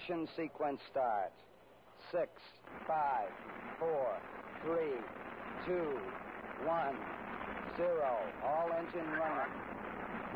10, 0.00 0.02
9, 0.02 0.06
ignition 0.18 0.28
sequence 0.36 0.80
starts. 0.90 1.40
6, 2.12 2.28
5, 2.86 3.28
4, 3.78 4.18
3, 4.64 4.76
2, 5.66 5.98
1, 6.66 6.96
0. 7.76 8.18
All 8.44 8.70
engine 8.72 9.10
running. 9.12 9.52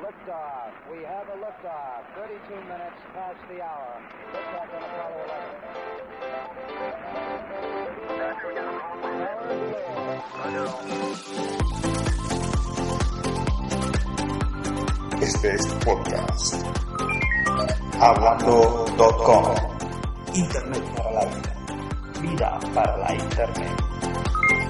Liftoff. 0.01 0.73
We 0.91 1.03
have 1.05 1.29
a 1.29 1.37
liftoff. 1.37 2.05
32 2.17 2.55
minutes 2.55 3.01
past 3.13 3.39
the 3.49 3.61
hour. 3.63 4.01
Liftoff 4.33 4.75
on 4.75 4.83
Apollo 4.83 5.25
11. 5.25 5.31
Este 15.23 15.55
es 15.55 15.67
podcast. 15.85 17.30
Hablando.com. 18.01 19.55
Internet 20.35 20.85
para 20.97 21.11
la 21.13 21.25
vida. 21.27 21.55
Vida 22.23 22.61
para 22.75 22.97
la 22.97 23.15
Internet. 23.15 23.83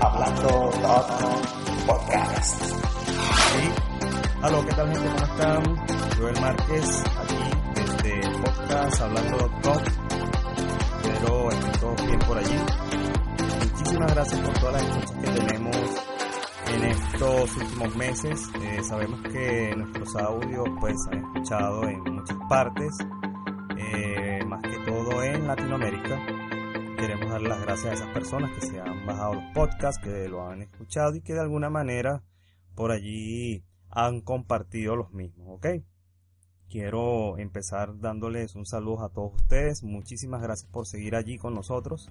Hablando.com 0.00 1.42
Podcast. 1.86 2.62
Sí. 2.62 3.70
Aló, 4.42 4.64
¿qué 4.66 4.72
tal 4.74 4.92
gente? 4.92 5.08
¿Cómo 5.08 5.24
están? 5.24 5.62
Joel 6.18 6.40
Márquez, 6.40 7.02
aquí 7.20 7.50
desde 7.74 8.20
podcast 8.40 9.00
Hablando.com. 9.00 9.82
Espero 11.02 11.50
estén 11.50 11.72
todos 11.80 12.06
bien 12.06 12.18
por 12.20 12.38
allí. 12.38 12.58
Muchísimas 13.72 14.14
gracias 14.14 14.40
por 14.40 14.58
todas 14.58 14.72
las 14.74 14.82
escuchas 14.82 15.12
que 15.20 15.40
tenemos 15.40 15.76
en 16.74 16.84
estos 16.84 17.56
últimos 17.56 17.96
meses. 17.96 18.48
Eh, 18.60 18.80
sabemos 18.82 19.20
que 19.22 19.74
nuestros 19.76 20.16
audios 20.16 20.68
pues 20.80 20.96
han 21.10 21.18
escuchado 21.18 21.84
en 21.88 22.09
partes, 22.50 22.98
eh, 23.78 24.44
más 24.44 24.60
que 24.60 24.76
todo 24.84 25.22
en 25.22 25.46
Latinoamérica. 25.46 26.18
Queremos 26.98 27.30
dar 27.30 27.42
las 27.42 27.62
gracias 27.62 27.92
a 27.92 27.94
esas 27.94 28.08
personas 28.08 28.50
que 28.50 28.66
se 28.66 28.80
han 28.80 29.06
bajado 29.06 29.34
los 29.34 29.44
podcasts, 29.54 30.02
que 30.02 30.28
lo 30.28 30.44
han 30.44 30.62
escuchado 30.62 31.14
y 31.14 31.20
que 31.20 31.34
de 31.34 31.40
alguna 31.42 31.70
manera 31.70 32.24
por 32.74 32.90
allí 32.90 33.64
han 33.88 34.20
compartido 34.20 34.96
los 34.96 35.12
mismos, 35.12 35.46
¿ok? 35.58 35.66
Quiero 36.68 37.38
empezar 37.38 38.00
dándoles 38.00 38.56
un 38.56 38.66
saludo 38.66 39.04
a 39.04 39.10
todos 39.10 39.32
ustedes. 39.36 39.84
Muchísimas 39.84 40.42
gracias 40.42 40.68
por 40.72 40.88
seguir 40.88 41.14
allí 41.14 41.38
con 41.38 41.54
nosotros. 41.54 42.10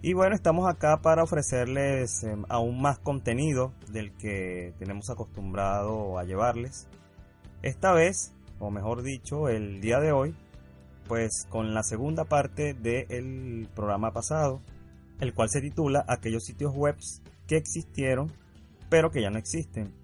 Y 0.00 0.14
bueno, 0.14 0.34
estamos 0.34 0.70
acá 0.70 1.02
para 1.02 1.22
ofrecerles 1.22 2.24
eh, 2.24 2.34
aún 2.48 2.80
más 2.80 2.98
contenido 2.98 3.74
del 3.92 4.16
que 4.16 4.72
tenemos 4.78 5.10
acostumbrado 5.10 6.18
a 6.18 6.24
llevarles. 6.24 6.88
Esta 7.60 7.92
vez, 7.92 8.34
o 8.60 8.70
mejor 8.70 9.02
dicho, 9.02 9.48
el 9.48 9.80
día 9.80 9.98
de 9.98 10.12
hoy, 10.12 10.34
pues 11.08 11.46
con 11.48 11.74
la 11.74 11.82
segunda 11.82 12.24
parte 12.24 12.74
del 12.74 13.68
programa 13.74 14.12
pasado, 14.12 14.60
el 15.18 15.34
cual 15.34 15.50
se 15.50 15.60
titula 15.60 16.04
Aquellos 16.06 16.44
sitios 16.44 16.72
web 16.74 16.96
que 17.48 17.56
existieron 17.56 18.32
pero 18.90 19.10
que 19.10 19.22
ya 19.22 19.30
no 19.30 19.38
existen. 19.38 19.94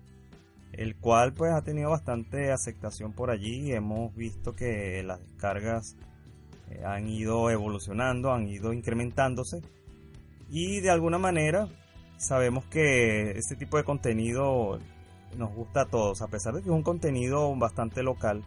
El 0.73 0.97
cual 0.97 1.35
pues 1.35 1.53
ha 1.53 1.63
tenido 1.63 1.91
bastante 1.91 2.53
aceptación 2.53 3.13
por 3.13 3.31
allí. 3.31 3.73
Hemos 3.73 4.15
visto 4.15 4.55
que 4.55 5.03
las 5.03 5.21
descargas 5.21 5.97
eh, 6.71 6.83
han 6.85 7.09
ido 7.09 7.51
evolucionando, 7.51 8.33
han 8.33 8.49
ido 8.49 8.73
incrementándose 8.73 9.61
y 10.49 10.81
de 10.81 10.91
alguna 10.91 11.19
manera 11.19 11.69
sabemos 12.19 12.65
que 12.67 13.33
este 13.33 13.57
tipo 13.57 13.77
de 13.77 13.85
contenido 13.85 14.79
nos 15.37 15.55
gusta 15.55 15.83
a 15.83 15.87
todos, 15.87 16.23
a 16.23 16.29
pesar 16.29 16.55
de 16.55 16.63
que 16.63 16.69
es 16.69 16.75
un 16.75 16.83
contenido 16.83 17.55
bastante 17.57 18.03
local. 18.03 18.43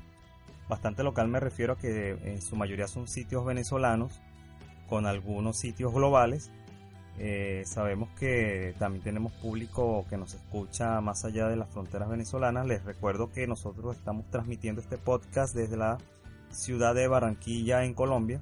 Bastante 0.68 1.04
local 1.04 1.28
me 1.28 1.40
refiero 1.40 1.74
a 1.74 1.78
que 1.78 2.12
en 2.12 2.42
su 2.42 2.56
mayoría 2.56 2.88
son 2.88 3.08
sitios 3.08 3.46
venezolanos 3.46 4.20
con 4.88 5.06
algunos 5.06 5.58
sitios 5.58 5.94
globales. 5.94 6.52
Eh, 7.18 7.64
sabemos 7.66 8.10
que 8.18 8.74
también 8.80 9.04
tenemos 9.04 9.34
público 9.34 10.06
que 10.10 10.18
nos 10.18 10.34
escucha 10.34 11.02
más 11.02 11.26
allá 11.26 11.48
de 11.48 11.56
las 11.56 11.70
fronteras 11.70 12.10
venezolanas. 12.10 12.66
Les 12.66 12.84
recuerdo 12.84 13.32
que 13.32 13.48
nosotros 13.48 13.98
estamos 13.98 14.30
transmitiendo 14.30 14.82
este 14.82 14.98
podcast 14.98 15.56
desde 15.56 15.76
la 15.76 15.98
ciudad 16.50 16.96
de 16.96 17.08
Barranquilla 17.08 17.84
en 17.84 17.94
Colombia. 17.94 18.42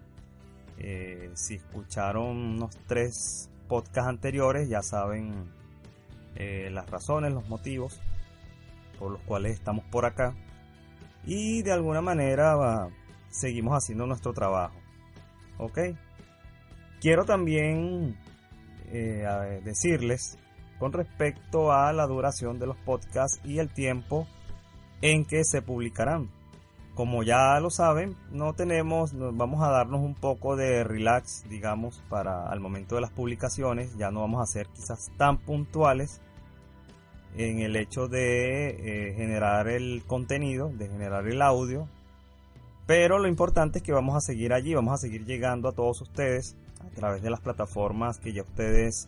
Eh, 0.78 1.32
si 1.34 1.56
escucharon 1.56 2.28
unos 2.28 2.78
tres 2.88 3.50
podcasts 3.68 4.10
anteriores, 4.10 4.70
ya 4.70 4.84
saben 4.84 5.34
eh, 6.36 6.70
las 6.72 6.90
razones, 6.90 7.34
los 7.34 7.50
motivos 7.50 8.00
por 9.00 9.12
los 9.12 9.22
cuales 9.22 9.54
estamos 9.54 9.86
por 9.86 10.06
acá. 10.06 10.36
Y 11.26 11.62
de 11.62 11.72
alguna 11.72 12.02
manera 12.02 12.56
va, 12.56 12.90
seguimos 13.30 13.74
haciendo 13.74 14.06
nuestro 14.06 14.34
trabajo. 14.34 14.76
¿Ok? 15.58 15.80
Quiero 17.02 17.26
también 17.26 18.18
eh, 18.92 19.62
decirles 19.64 20.38
con 20.80 20.94
respecto 20.94 21.72
a 21.72 21.92
la 21.94 22.06
duración 22.06 22.60
de 22.60 22.68
los 22.68 22.78
podcasts 22.78 23.40
y 23.44 23.60
el 23.60 23.70
tiempo 23.70 24.28
en 25.02 25.26
que 25.26 25.44
se 25.44 25.62
publicarán 25.62 26.30
como 26.98 27.22
ya 27.22 27.60
lo 27.60 27.70
saben, 27.70 28.16
no 28.32 28.54
tenemos, 28.54 29.12
vamos 29.14 29.62
a 29.62 29.70
darnos 29.70 30.02
un 30.02 30.16
poco 30.16 30.56
de 30.56 30.84
relax, 30.84 31.48
digamos, 31.48 32.04
para 32.10 32.50
al 32.50 32.60
momento 32.60 32.96
de 32.96 33.02
las 33.02 33.12
publicaciones. 33.12 33.96
Ya 33.98 34.10
no 34.10 34.22
vamos 34.22 34.42
a 34.42 34.52
ser 34.52 34.68
quizás 34.70 35.12
tan 35.16 35.38
puntuales 35.38 36.22
en 37.38 37.60
el 37.60 37.76
hecho 37.76 38.08
de 38.08 38.70
eh, 38.70 39.14
generar 39.14 39.68
el 39.68 40.04
contenido, 40.06 40.70
de 40.70 40.88
generar 40.88 41.28
el 41.28 41.42
audio. 41.42 41.88
Pero 42.88 43.20
lo 43.20 43.28
importante 43.28 43.80
es 43.80 43.84
que 43.84 43.92
vamos 43.92 44.16
a 44.16 44.22
seguir 44.22 44.54
allí, 44.54 44.74
vamos 44.74 44.94
a 44.94 44.98
seguir 44.98 45.24
llegando 45.26 45.70
a 45.70 45.74
todos 45.74 46.02
ustedes 46.02 46.56
a 46.80 46.90
través 46.96 47.22
de 47.22 47.30
las 47.30 47.42
plataformas 47.42 48.18
que 48.18 48.34
ya 48.34 48.42
ustedes 48.42 49.08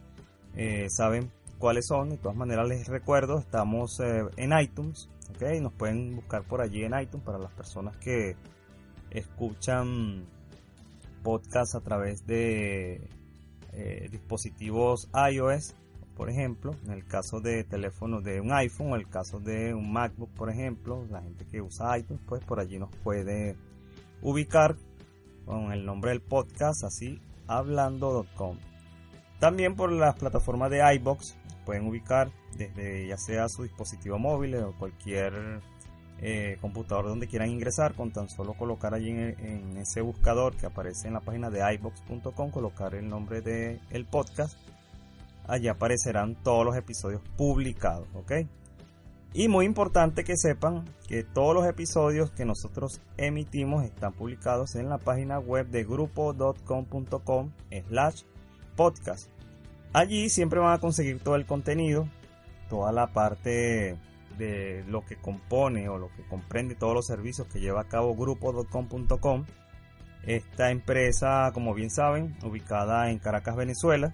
eh, 0.55 0.87
saben 0.89 1.31
cuáles 1.57 1.87
son. 1.87 2.09
De 2.09 2.17
todas 2.17 2.37
maneras 2.37 2.67
les 2.67 2.87
recuerdo, 2.87 3.39
estamos 3.39 3.99
eh, 3.99 4.23
en 4.37 4.57
iTunes, 4.59 5.09
¿ok? 5.31 5.59
Nos 5.61 5.73
pueden 5.73 6.15
buscar 6.15 6.43
por 6.43 6.61
allí 6.61 6.83
en 6.83 6.99
iTunes 6.99 7.25
para 7.25 7.39
las 7.39 7.51
personas 7.53 7.97
que 7.97 8.35
escuchan 9.09 10.23
podcasts 11.23 11.73
a 11.73 11.81
través 11.81 12.27
de 12.27 13.09
dispositivos 14.11 15.09
iOS, 15.31 15.73
por 16.19 16.29
ejemplo, 16.29 16.75
en 16.83 16.91
el 16.91 17.05
caso 17.05 17.39
de 17.39 17.63
teléfonos 17.63 18.25
de 18.25 18.41
un 18.41 18.51
iPhone 18.51 18.91
o 18.91 18.97
el 18.97 19.07
caso 19.07 19.39
de 19.39 19.73
un 19.73 19.93
MacBook, 19.93 20.29
por 20.31 20.49
ejemplo, 20.49 21.07
la 21.09 21.21
gente 21.21 21.45
que 21.45 21.61
usa 21.61 21.97
iTunes, 21.97 22.21
pues 22.27 22.43
por 22.43 22.59
allí 22.59 22.77
nos 22.77 22.89
puede 22.89 23.55
ubicar 24.21 24.75
con 25.45 25.71
el 25.71 25.85
nombre 25.85 26.11
del 26.11 26.19
podcast, 26.19 26.83
así 26.83 27.21
hablando.com. 27.47 28.57
También 29.39 29.77
por 29.77 29.93
las 29.93 30.15
plataformas 30.15 30.69
de 30.71 30.93
iBox 30.95 31.37
pueden 31.65 31.87
ubicar 31.87 32.29
desde 32.57 33.07
ya 33.07 33.17
sea 33.17 33.47
su 33.47 33.63
dispositivo 33.63 34.19
móvil 34.19 34.55
o 34.55 34.73
cualquier 34.73 35.61
eh, 36.19 36.57
computador 36.59 37.05
donde 37.05 37.27
quieran 37.27 37.49
ingresar 37.49 37.93
con 37.93 38.11
tan 38.11 38.27
solo 38.27 38.55
colocar 38.55 38.93
allí 38.93 39.11
en, 39.11 39.77
ese 39.77 40.01
buscador 40.01 40.57
que 40.57 40.65
aparece 40.65 41.07
en 41.07 41.13
la 41.13 41.21
página 41.21 41.49
de 41.49 41.61
ibox.com 41.75 42.51
colocar 42.51 42.93
el 42.93 43.07
nombre 43.07 43.39
del 43.39 43.79
el 43.89 44.05
podcast 44.05 44.57
allí 45.49 45.67
aparecerán 45.67 46.35
todos 46.43 46.65
los 46.65 46.75
episodios 46.75 47.21
publicados 47.35 48.07
ok 48.13 48.31
y 49.33 49.47
muy 49.47 49.65
importante 49.65 50.23
que 50.23 50.37
sepan 50.37 50.85
que 51.07 51.23
todos 51.23 51.53
los 51.53 51.67
episodios 51.67 52.31
que 52.31 52.45
nosotros 52.45 53.01
emitimos 53.17 53.83
están 53.83 54.13
publicados 54.13 54.75
en 54.75 54.89
la 54.89 54.97
página 54.97 55.39
web 55.39 55.67
de 55.67 55.83
grupo.com.com 55.83 57.51
slash 57.87 58.23
podcast 58.75 59.29
Allí 59.91 60.29
siempre 60.29 60.59
van 60.59 60.73
a 60.73 60.79
conseguir 60.79 61.19
todo 61.19 61.35
el 61.35 61.45
contenido, 61.45 62.07
toda 62.69 62.91
la 62.91 63.07
parte 63.07 63.97
de 64.37 64.83
lo 64.87 65.03
que 65.03 65.15
compone 65.15 65.89
o 65.89 65.97
lo 65.97 66.09
que 66.15 66.23
comprende 66.27 66.75
todos 66.75 66.93
los 66.93 67.07
servicios 67.07 67.47
que 67.47 67.59
lleva 67.59 67.81
a 67.81 67.87
cabo 67.87 68.15
grupo.com.com. 68.15 69.45
Esta 70.25 70.69
empresa, 70.69 71.49
como 71.53 71.73
bien 71.73 71.89
saben, 71.89 72.37
ubicada 72.43 73.09
en 73.09 73.17
Caracas, 73.17 73.55
Venezuela, 73.55 74.13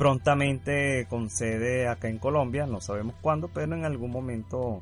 prontamente 0.00 1.06
con 1.10 1.28
sede 1.28 1.86
acá 1.86 2.08
en 2.08 2.16
Colombia, 2.16 2.64
no 2.64 2.80
sabemos 2.80 3.16
cuándo, 3.20 3.48
pero 3.52 3.74
en 3.74 3.84
algún 3.84 4.10
momento 4.10 4.80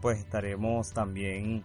pues 0.00 0.18
estaremos 0.18 0.94
también 0.94 1.62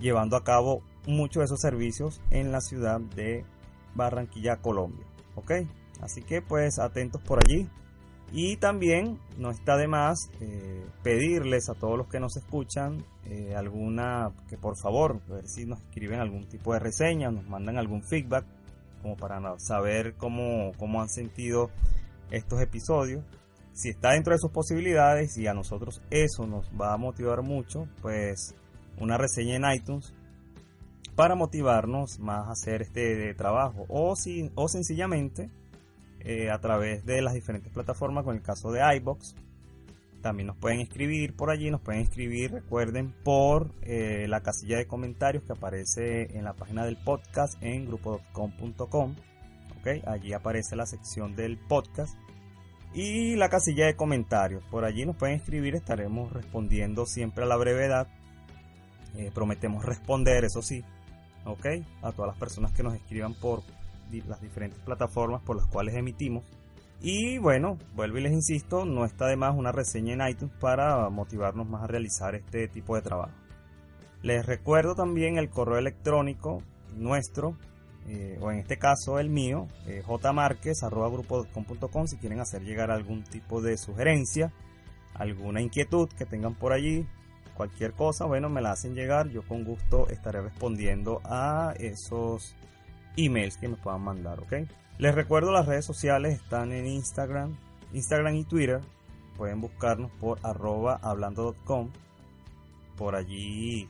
llevando 0.00 0.38
a 0.38 0.42
cabo 0.42 0.80
muchos 1.06 1.40
de 1.40 1.44
esos 1.44 1.60
servicios 1.60 2.22
en 2.30 2.50
la 2.50 2.62
ciudad 2.62 2.98
de 3.14 3.44
Barranquilla, 3.94 4.56
Colombia. 4.56 5.04
¿Ok? 5.34 5.52
Así 6.00 6.22
que 6.22 6.40
pues 6.40 6.78
atentos 6.78 7.20
por 7.20 7.40
allí. 7.44 7.68
Y 8.32 8.56
también 8.56 9.18
no 9.36 9.50
está 9.50 9.76
de 9.76 9.86
más 9.86 10.30
eh, 10.40 10.82
pedirles 11.02 11.68
a 11.68 11.74
todos 11.74 11.98
los 11.98 12.08
que 12.08 12.20
nos 12.20 12.38
escuchan 12.38 13.04
eh, 13.26 13.54
alguna, 13.54 14.32
que 14.48 14.56
por 14.56 14.78
favor, 14.78 15.20
a 15.28 15.34
ver 15.34 15.46
si 15.46 15.66
nos 15.66 15.82
escriben 15.82 16.20
algún 16.20 16.48
tipo 16.48 16.72
de 16.72 16.78
reseña, 16.78 17.30
nos 17.30 17.46
mandan 17.46 17.76
algún 17.76 18.02
feedback, 18.02 18.46
como 19.06 19.16
para 19.16 19.40
saber 19.60 20.14
cómo, 20.16 20.72
cómo 20.78 21.00
han 21.00 21.08
sentido 21.08 21.70
estos 22.32 22.60
episodios. 22.60 23.24
Si 23.72 23.90
está 23.90 24.12
dentro 24.12 24.32
de 24.32 24.40
sus 24.40 24.50
posibilidades 24.50 25.36
y 25.38 25.46
a 25.46 25.54
nosotros 25.54 26.02
eso 26.10 26.44
nos 26.46 26.68
va 26.70 26.92
a 26.92 26.96
motivar 26.96 27.42
mucho, 27.42 27.86
pues 28.02 28.56
una 28.98 29.16
reseña 29.16 29.54
en 29.54 29.76
iTunes 29.76 30.12
para 31.14 31.36
motivarnos 31.36 32.18
más 32.18 32.48
a 32.48 32.50
hacer 32.50 32.82
este 32.82 33.32
trabajo 33.34 33.84
o, 33.88 34.16
si, 34.16 34.50
o 34.56 34.66
sencillamente 34.66 35.50
eh, 36.18 36.50
a 36.50 36.58
través 36.58 37.04
de 37.06 37.22
las 37.22 37.34
diferentes 37.34 37.72
plataformas, 37.72 38.24
con 38.24 38.34
el 38.34 38.42
caso 38.42 38.72
de 38.72 38.80
iBox. 38.96 39.36
También 40.26 40.48
nos 40.48 40.56
pueden 40.56 40.80
escribir 40.80 41.36
por 41.36 41.50
allí, 41.50 41.70
nos 41.70 41.80
pueden 41.82 42.00
escribir, 42.00 42.50
recuerden, 42.50 43.14
por 43.22 43.70
eh, 43.82 44.26
la 44.28 44.40
casilla 44.40 44.76
de 44.76 44.88
comentarios 44.88 45.44
que 45.44 45.52
aparece 45.52 46.36
en 46.36 46.42
la 46.42 46.54
página 46.54 46.84
del 46.84 46.96
podcast 46.96 47.62
en 47.62 47.86
grupo.com.com. 47.86 49.14
¿okay? 49.78 50.02
Allí 50.04 50.32
aparece 50.32 50.74
la 50.74 50.84
sección 50.84 51.36
del 51.36 51.58
podcast 51.58 52.18
y 52.92 53.36
la 53.36 53.48
casilla 53.48 53.86
de 53.86 53.94
comentarios. 53.94 54.64
Por 54.64 54.84
allí 54.84 55.06
nos 55.06 55.14
pueden 55.14 55.36
escribir, 55.36 55.76
estaremos 55.76 56.32
respondiendo 56.32 57.06
siempre 57.06 57.44
a 57.44 57.46
la 57.46 57.56
brevedad. 57.56 58.08
Eh, 59.16 59.30
prometemos 59.32 59.84
responder, 59.84 60.44
eso 60.44 60.60
sí, 60.60 60.82
¿ok? 61.44 61.66
A 62.02 62.10
todas 62.10 62.30
las 62.30 62.36
personas 62.36 62.72
que 62.72 62.82
nos 62.82 62.94
escriban 62.94 63.34
por 63.34 63.62
las 64.26 64.40
diferentes 64.40 64.80
plataformas 64.80 65.40
por 65.42 65.54
las 65.54 65.66
cuales 65.66 65.94
emitimos. 65.94 66.42
Y 67.00 67.38
bueno, 67.38 67.78
vuelvo 67.94 68.18
y 68.18 68.22
les 68.22 68.32
insisto, 68.32 68.84
no 68.84 69.04
está 69.04 69.26
de 69.26 69.36
más 69.36 69.54
una 69.54 69.70
reseña 69.70 70.14
en 70.14 70.28
iTunes 70.28 70.54
para 70.58 71.08
motivarnos 71.10 71.68
más 71.68 71.84
a 71.84 71.86
realizar 71.86 72.34
este 72.34 72.68
tipo 72.68 72.96
de 72.96 73.02
trabajo. 73.02 73.32
Les 74.22 74.44
recuerdo 74.44 74.94
también 74.94 75.36
el 75.36 75.50
correo 75.50 75.78
electrónico 75.78 76.62
nuestro, 76.96 77.56
eh, 78.08 78.38
o 78.40 78.50
en 78.50 78.58
este 78.58 78.78
caso 78.78 79.18
el 79.18 79.28
mío, 79.28 79.68
eh, 79.86 80.02
si 82.06 82.16
quieren 82.16 82.40
hacer 82.40 82.62
llegar 82.62 82.90
algún 82.90 83.24
tipo 83.24 83.60
de 83.60 83.76
sugerencia, 83.76 84.52
alguna 85.14 85.60
inquietud 85.60 86.08
que 86.08 86.24
tengan 86.24 86.54
por 86.54 86.72
allí, 86.72 87.06
cualquier 87.56 87.92
cosa, 87.92 88.24
bueno, 88.26 88.48
me 88.48 88.62
la 88.62 88.72
hacen 88.72 88.94
llegar, 88.94 89.28
yo 89.28 89.42
con 89.42 89.64
gusto 89.64 90.08
estaré 90.08 90.40
respondiendo 90.40 91.20
a 91.24 91.74
esos 91.78 92.54
emails 93.16 93.56
que 93.56 93.68
me 93.68 93.76
puedan 93.76 94.02
mandar, 94.02 94.40
¿ok? 94.40 94.54
Les 94.98 95.14
recuerdo 95.14 95.52
las 95.52 95.66
redes 95.66 95.84
sociales 95.84 96.40
están 96.40 96.72
en 96.72 96.86
Instagram, 96.86 97.56
Instagram 97.92 98.36
y 98.36 98.44
Twitter. 98.44 98.80
Pueden 99.36 99.60
buscarnos 99.60 100.10
por 100.12 100.38
arroba 100.42 100.98
hablando.com. 101.02 101.90
Por 102.96 103.14
allí 103.14 103.88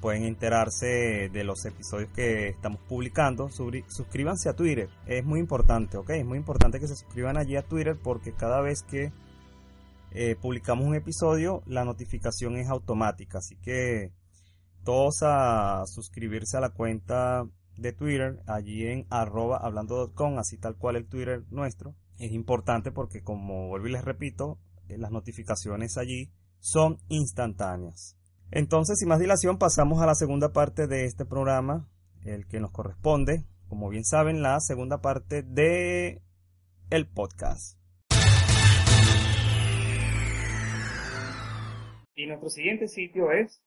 pueden 0.00 0.24
enterarse 0.24 1.28
de 1.30 1.44
los 1.44 1.64
episodios 1.66 2.10
que 2.10 2.48
estamos 2.48 2.80
publicando. 2.88 3.50
Suscríbanse 3.50 4.48
a 4.48 4.54
Twitter, 4.54 4.88
es 5.06 5.24
muy 5.24 5.40
importante, 5.40 5.96
¿ok? 5.96 6.10
Es 6.10 6.24
muy 6.24 6.38
importante 6.38 6.80
que 6.80 6.88
se 6.88 6.96
suscriban 6.96 7.36
allí 7.36 7.56
a 7.56 7.62
Twitter 7.62 7.98
porque 8.02 8.32
cada 8.32 8.60
vez 8.60 8.82
que 8.82 9.12
eh, 10.12 10.36
publicamos 10.40 10.86
un 10.86 10.94
episodio, 10.94 11.62
la 11.66 11.84
notificación 11.84 12.56
es 12.56 12.68
automática. 12.68 13.38
Así 13.38 13.56
que 13.56 14.12
todos 14.84 15.22
a 15.22 15.82
suscribirse 15.86 16.56
a 16.56 16.60
la 16.60 16.70
cuenta 16.70 17.44
de 17.76 17.92
Twitter, 17.92 18.40
allí 18.46 18.86
en 18.86 19.06
arroba 19.10 19.58
hablando.com, 19.58 20.38
así 20.38 20.58
tal 20.58 20.76
cual 20.76 20.96
el 20.96 21.06
Twitter 21.06 21.44
nuestro. 21.50 21.94
Es 22.18 22.32
importante 22.32 22.92
porque, 22.92 23.22
como 23.22 23.68
vuelvo 23.68 23.88
y 23.88 23.92
les 23.92 24.04
repito, 24.04 24.58
eh, 24.88 24.98
las 24.98 25.10
notificaciones 25.10 25.98
allí 25.98 26.30
son 26.58 26.98
instantáneas. 27.08 28.16
Entonces, 28.50 28.98
sin 28.98 29.08
más 29.08 29.18
dilación, 29.18 29.58
pasamos 29.58 30.00
a 30.00 30.06
la 30.06 30.14
segunda 30.14 30.52
parte 30.52 30.86
de 30.86 31.04
este 31.04 31.24
programa, 31.24 31.88
el 32.24 32.46
que 32.46 32.60
nos 32.60 32.70
corresponde, 32.70 33.44
como 33.68 33.88
bien 33.88 34.04
saben, 34.04 34.42
la 34.42 34.60
segunda 34.60 35.00
parte 35.00 35.42
de 35.42 36.22
el 36.90 37.08
podcast. 37.08 37.78
Y 42.14 42.26
nuestro 42.26 42.48
siguiente 42.48 42.88
sitio 42.88 43.30
es 43.30 43.60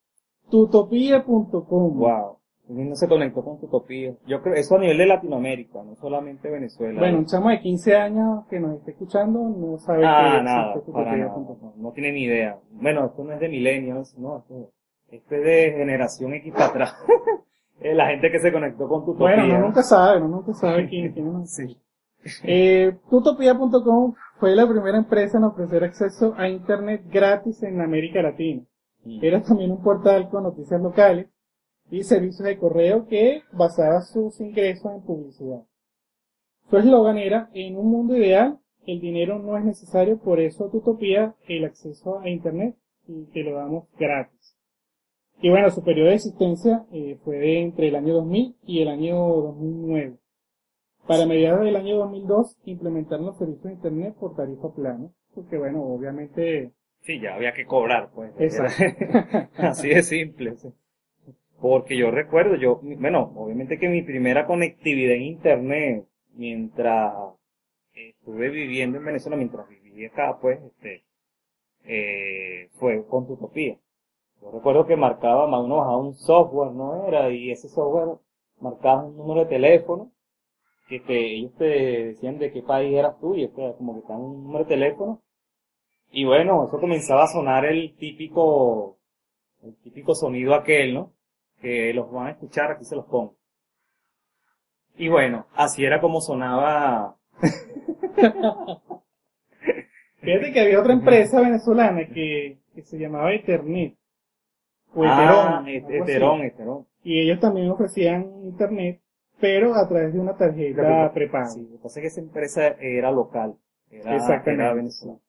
tutopia.com. 0.49 1.97
Wow 1.97 2.38
no 2.69 2.95
se 2.95 3.07
conectó 3.07 3.43
con 3.43 3.59
Tutopía. 3.59 4.13
Yo 4.27 4.41
creo, 4.41 4.55
eso 4.55 4.75
a 4.75 4.79
nivel 4.79 4.97
de 4.97 5.07
Latinoamérica, 5.07 5.83
no 5.83 5.95
solamente 5.95 6.49
Venezuela. 6.49 6.99
Bueno, 6.99 7.19
un 7.19 7.25
chamo 7.25 7.49
de 7.49 7.59
15 7.59 7.95
años 7.95 8.45
que 8.47 8.59
nos 8.59 8.77
esté 8.77 8.91
escuchando 8.91 9.39
no 9.39 9.77
sabe 9.79 10.05
ah, 10.05 10.37
que 10.37 10.43
nada, 10.43 10.75
no, 10.87 11.73
no, 11.75 11.91
tiene 11.91 12.11
ni 12.11 12.23
idea. 12.23 12.57
Bueno, 12.71 13.05
esto 13.05 13.23
no 13.23 13.33
es 13.33 13.39
de 13.39 13.49
millennials, 13.49 14.17
no, 14.17 14.37
esto, 14.39 14.71
esto 15.09 15.35
es 15.35 15.43
de 15.43 15.73
generación 15.77 16.33
X 16.35 16.53
para 16.53 16.65
atrás. 16.67 16.95
la 17.81 18.07
gente 18.07 18.31
que 18.31 18.39
se 18.39 18.51
conectó 18.51 18.87
con 18.87 19.05
Tutopía. 19.05 19.35
Bueno, 19.35 19.47
no 19.47 19.65
nunca 19.65 19.81
sabe, 19.81 20.19
no 20.19 20.27
nunca 20.27 20.53
sabe 20.53 20.87
quién, 20.87 21.11
quién 21.13 21.41
es. 21.41 21.55
sí. 21.55 21.77
Eh, 22.43 22.97
fue 24.39 24.55
la 24.55 24.67
primera 24.67 24.97
empresa 24.97 25.37
en 25.37 25.45
ofrecer 25.45 25.83
acceso 25.83 26.33
a 26.37 26.49
Internet 26.49 27.03
gratis 27.09 27.63
en 27.63 27.81
América 27.81 28.21
Latina. 28.21 28.63
Mm. 29.05 29.19
Era 29.23 29.41
también 29.41 29.71
un 29.71 29.81
portal 29.81 30.29
con 30.29 30.43
noticias 30.43 30.81
locales 30.81 31.27
y 31.91 32.03
servicios 32.03 32.47
de 32.47 32.57
correo 32.57 33.07
que 33.07 33.43
basaba 33.51 34.01
sus 34.01 34.39
ingresos 34.39 34.91
en 34.93 35.01
publicidad. 35.01 35.63
Su 36.69 36.77
eslogan 36.77 37.17
era, 37.17 37.49
en 37.53 37.77
un 37.77 37.89
mundo 37.89 38.15
ideal, 38.15 38.59
el 38.85 38.99
dinero 38.99 39.39
no 39.39 39.57
es 39.57 39.65
necesario, 39.65 40.19
por 40.19 40.39
eso 40.39 40.69
tu 40.69 40.77
utopía 40.77 41.35
el 41.47 41.65
acceso 41.65 42.19
a 42.19 42.29
Internet 42.29 42.75
y 43.07 43.25
te 43.25 43.43
lo 43.43 43.55
damos 43.55 43.85
gratis. 43.97 44.55
Y 45.41 45.49
bueno, 45.49 45.69
su 45.71 45.83
periodo 45.83 46.09
de 46.09 46.15
existencia 46.15 46.85
eh, 46.91 47.17
fue 47.23 47.37
de 47.37 47.61
entre 47.61 47.87
el 47.87 47.95
año 47.95 48.13
2000 48.15 48.55
y 48.63 48.81
el 48.81 48.89
año 48.89 49.15
2009. 49.17 50.17
Para 51.07 51.25
mediados 51.25 51.61
del 51.63 51.75
año 51.75 51.97
2002 51.97 52.57
implementaron 52.65 53.25
los 53.25 53.37
servicios 53.37 53.63
de 53.63 53.73
Internet 53.73 54.15
por 54.19 54.35
tarifa 54.35 54.73
plana, 54.73 55.09
porque 55.33 55.57
bueno, 55.57 55.81
obviamente... 55.81 56.71
Sí, 57.01 57.19
ya 57.21 57.35
había 57.35 57.53
que 57.53 57.65
cobrar, 57.65 58.09
pues. 58.13 58.33
Así 59.57 59.87
de 59.87 60.03
simple. 60.03 60.55
Porque 61.61 61.97
yo 61.97 62.09
recuerdo, 62.11 62.55
yo, 62.55 62.79
bueno, 62.81 63.33
obviamente 63.35 63.77
que 63.77 63.89
mi 63.89 64.01
primera 64.01 64.45
conectividad 64.45 65.15
en 65.15 65.23
internet, 65.23 66.05
mientras 66.35 67.13
estuve 67.93 68.49
viviendo 68.49 68.97
en 68.97 69.05
Venezuela, 69.05 69.35
mientras 69.35 69.67
viví 69.67 70.05
acá, 70.05 70.37
pues, 70.41 70.59
este, 70.63 71.03
eh, 71.83 72.69
fue 72.79 73.05
con 73.07 73.27
Tutopía. 73.27 73.77
Yo 74.41 74.51
recuerdo 74.51 74.85
que 74.85 74.95
marcaba, 74.95 75.45
uno 75.59 75.77
bajaba 75.77 75.97
un 75.97 76.13
software, 76.15 76.71
¿no 76.71 77.07
era? 77.07 77.29
Y 77.29 77.51
ese 77.51 77.67
software 77.67 78.17
marcaba 78.61 79.03
un 79.03 79.17
número 79.17 79.41
de 79.41 79.47
teléfono, 79.47 80.11
que 80.87 81.01
te, 81.01 81.35
ellos 81.35 81.53
te 81.55 81.65
decían 81.65 82.39
de 82.39 82.51
qué 82.51 82.63
país 82.63 82.95
eras 82.95 83.19
tú, 83.19 83.35
y 83.35 83.43
este, 83.43 83.73
como 83.77 83.93
que 83.95 83.99
estaba 83.99 84.19
un 84.19 84.43
número 84.45 84.63
de 84.63 84.69
teléfono. 84.69 85.21
Y 86.11 86.25
bueno, 86.25 86.65
eso 86.65 86.79
comenzaba 86.79 87.23
a 87.25 87.27
sonar 87.27 87.65
el 87.65 87.95
típico, 87.97 88.97
el 89.61 89.75
típico 89.81 90.15
sonido 90.15 90.55
aquel, 90.55 90.93
¿no? 90.93 91.13
Que 91.59 91.93
los 91.93 92.11
van 92.11 92.27
a 92.27 92.31
escuchar, 92.31 92.71
aquí 92.71 92.85
se 92.85 92.95
los 92.95 93.05
pongo. 93.05 93.35
Y 94.95 95.07
bueno, 95.07 95.47
así 95.55 95.85
era 95.85 96.01
como 96.01 96.21
sonaba. 96.21 97.15
Fíjate 100.21 100.51
que 100.51 100.59
había 100.59 100.79
otra 100.79 100.93
empresa 100.93 101.39
venezolana 101.39 102.05
que, 102.07 102.59
que 102.75 102.81
se 102.81 102.97
llamaba 102.97 103.33
Ethernet. 103.33 103.95
O 104.93 105.03
ah, 105.05 105.63
Eterón, 105.67 106.41
Eterón. 106.41 106.87
Y 107.03 107.19
ellos 107.21 107.39
también 107.39 107.69
ofrecían 107.69 108.43
internet, 108.43 109.01
pero 109.39 109.75
a 109.75 109.87
través 109.87 110.13
de 110.13 110.19
una 110.19 110.35
tarjeta 110.35 111.11
prepaga. 111.13 111.45
Sí, 111.45 111.61
lo 111.61 111.77
que 111.77 111.83
pasa 111.83 111.99
es 111.99 112.03
que 112.03 112.07
esa 112.07 112.21
empresa 112.21 112.67
era 112.79 113.11
local. 113.11 113.55
Era, 113.89 114.15
Exactamente. 114.15 114.63
Era 114.63 114.73
Venezuela. 114.73 115.19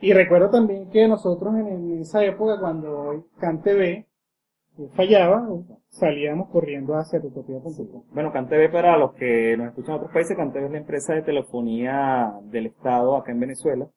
Y 0.00 0.12
recuerdo 0.12 0.50
también 0.50 0.90
que 0.90 1.06
nosotros 1.08 1.54
en, 1.54 2.00
esa 2.00 2.24
época, 2.24 2.58
cuando 2.60 3.26
CanTV 3.38 4.04
fallaba, 4.94 5.46
salíamos 5.88 6.48
corriendo 6.50 6.94
hacia 6.94 7.20
tutopía.com. 7.20 8.04
Bueno, 8.12 8.32
CanTV 8.32 8.70
para 8.70 8.96
los 8.96 9.12
que 9.14 9.56
nos 9.56 9.68
escuchan 9.68 9.90
en 9.90 9.96
otros 9.96 10.12
países, 10.12 10.36
CanTV 10.36 10.64
es 10.64 10.70
la 10.70 10.78
empresa 10.78 11.14
de 11.14 11.22
telefonía 11.22 12.32
del 12.44 12.66
Estado 12.66 13.16
acá 13.16 13.32
en 13.32 13.40
Venezuela. 13.40 13.88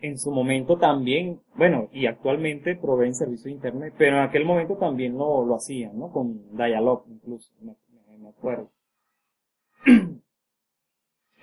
En 0.00 0.18
su 0.18 0.30
momento 0.30 0.76
también, 0.76 1.40
bueno, 1.56 1.88
y 1.92 2.06
actualmente 2.06 2.76
proveen 2.76 3.14
servicios 3.14 3.44
de 3.44 3.52
internet, 3.52 3.94
pero 3.96 4.16
en 4.16 4.22
aquel 4.22 4.44
momento 4.44 4.76
también 4.76 5.16
lo, 5.16 5.46
lo 5.46 5.54
hacían, 5.54 5.98
¿no? 5.98 6.10
Con 6.10 6.56
Dialog 6.56 7.04
incluso, 7.08 7.52
me, 7.60 7.74
me 8.18 8.28
acuerdo. 8.28 8.70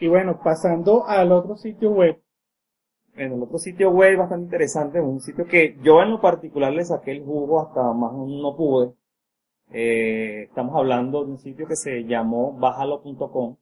Y 0.01 0.07
bueno, 0.07 0.41
pasando 0.43 1.05
al 1.05 1.31
otro 1.31 1.57
sitio 1.57 1.91
web, 1.91 2.19
en 3.15 3.34
el 3.34 3.44
otro 3.44 3.58
sitio 3.58 3.91
web 3.91 4.18
bastante 4.18 4.46
interesante, 4.46 5.00
un 5.00 5.20
sitio 5.22 5.46
que 5.46 5.77
yo 5.84 6.01
en 6.01 6.12
lo 6.12 6.22
particular 6.22 6.72
le 6.74 6.86
saqué 6.86 7.12
el 7.12 7.24
jugo 7.24 7.62
hasta 7.62 7.94
más 7.94 8.13
no 8.13 8.56
pude, 8.56 8.94
Eh, 9.74 10.44
estamos 10.50 10.75
hablando 10.75 11.24
de 11.24 11.32
un 11.32 11.38
sitio 11.39 11.65
que 11.68 11.75
se 11.77 12.03
llamó 12.03 12.53
bájalo.com, 12.60 13.56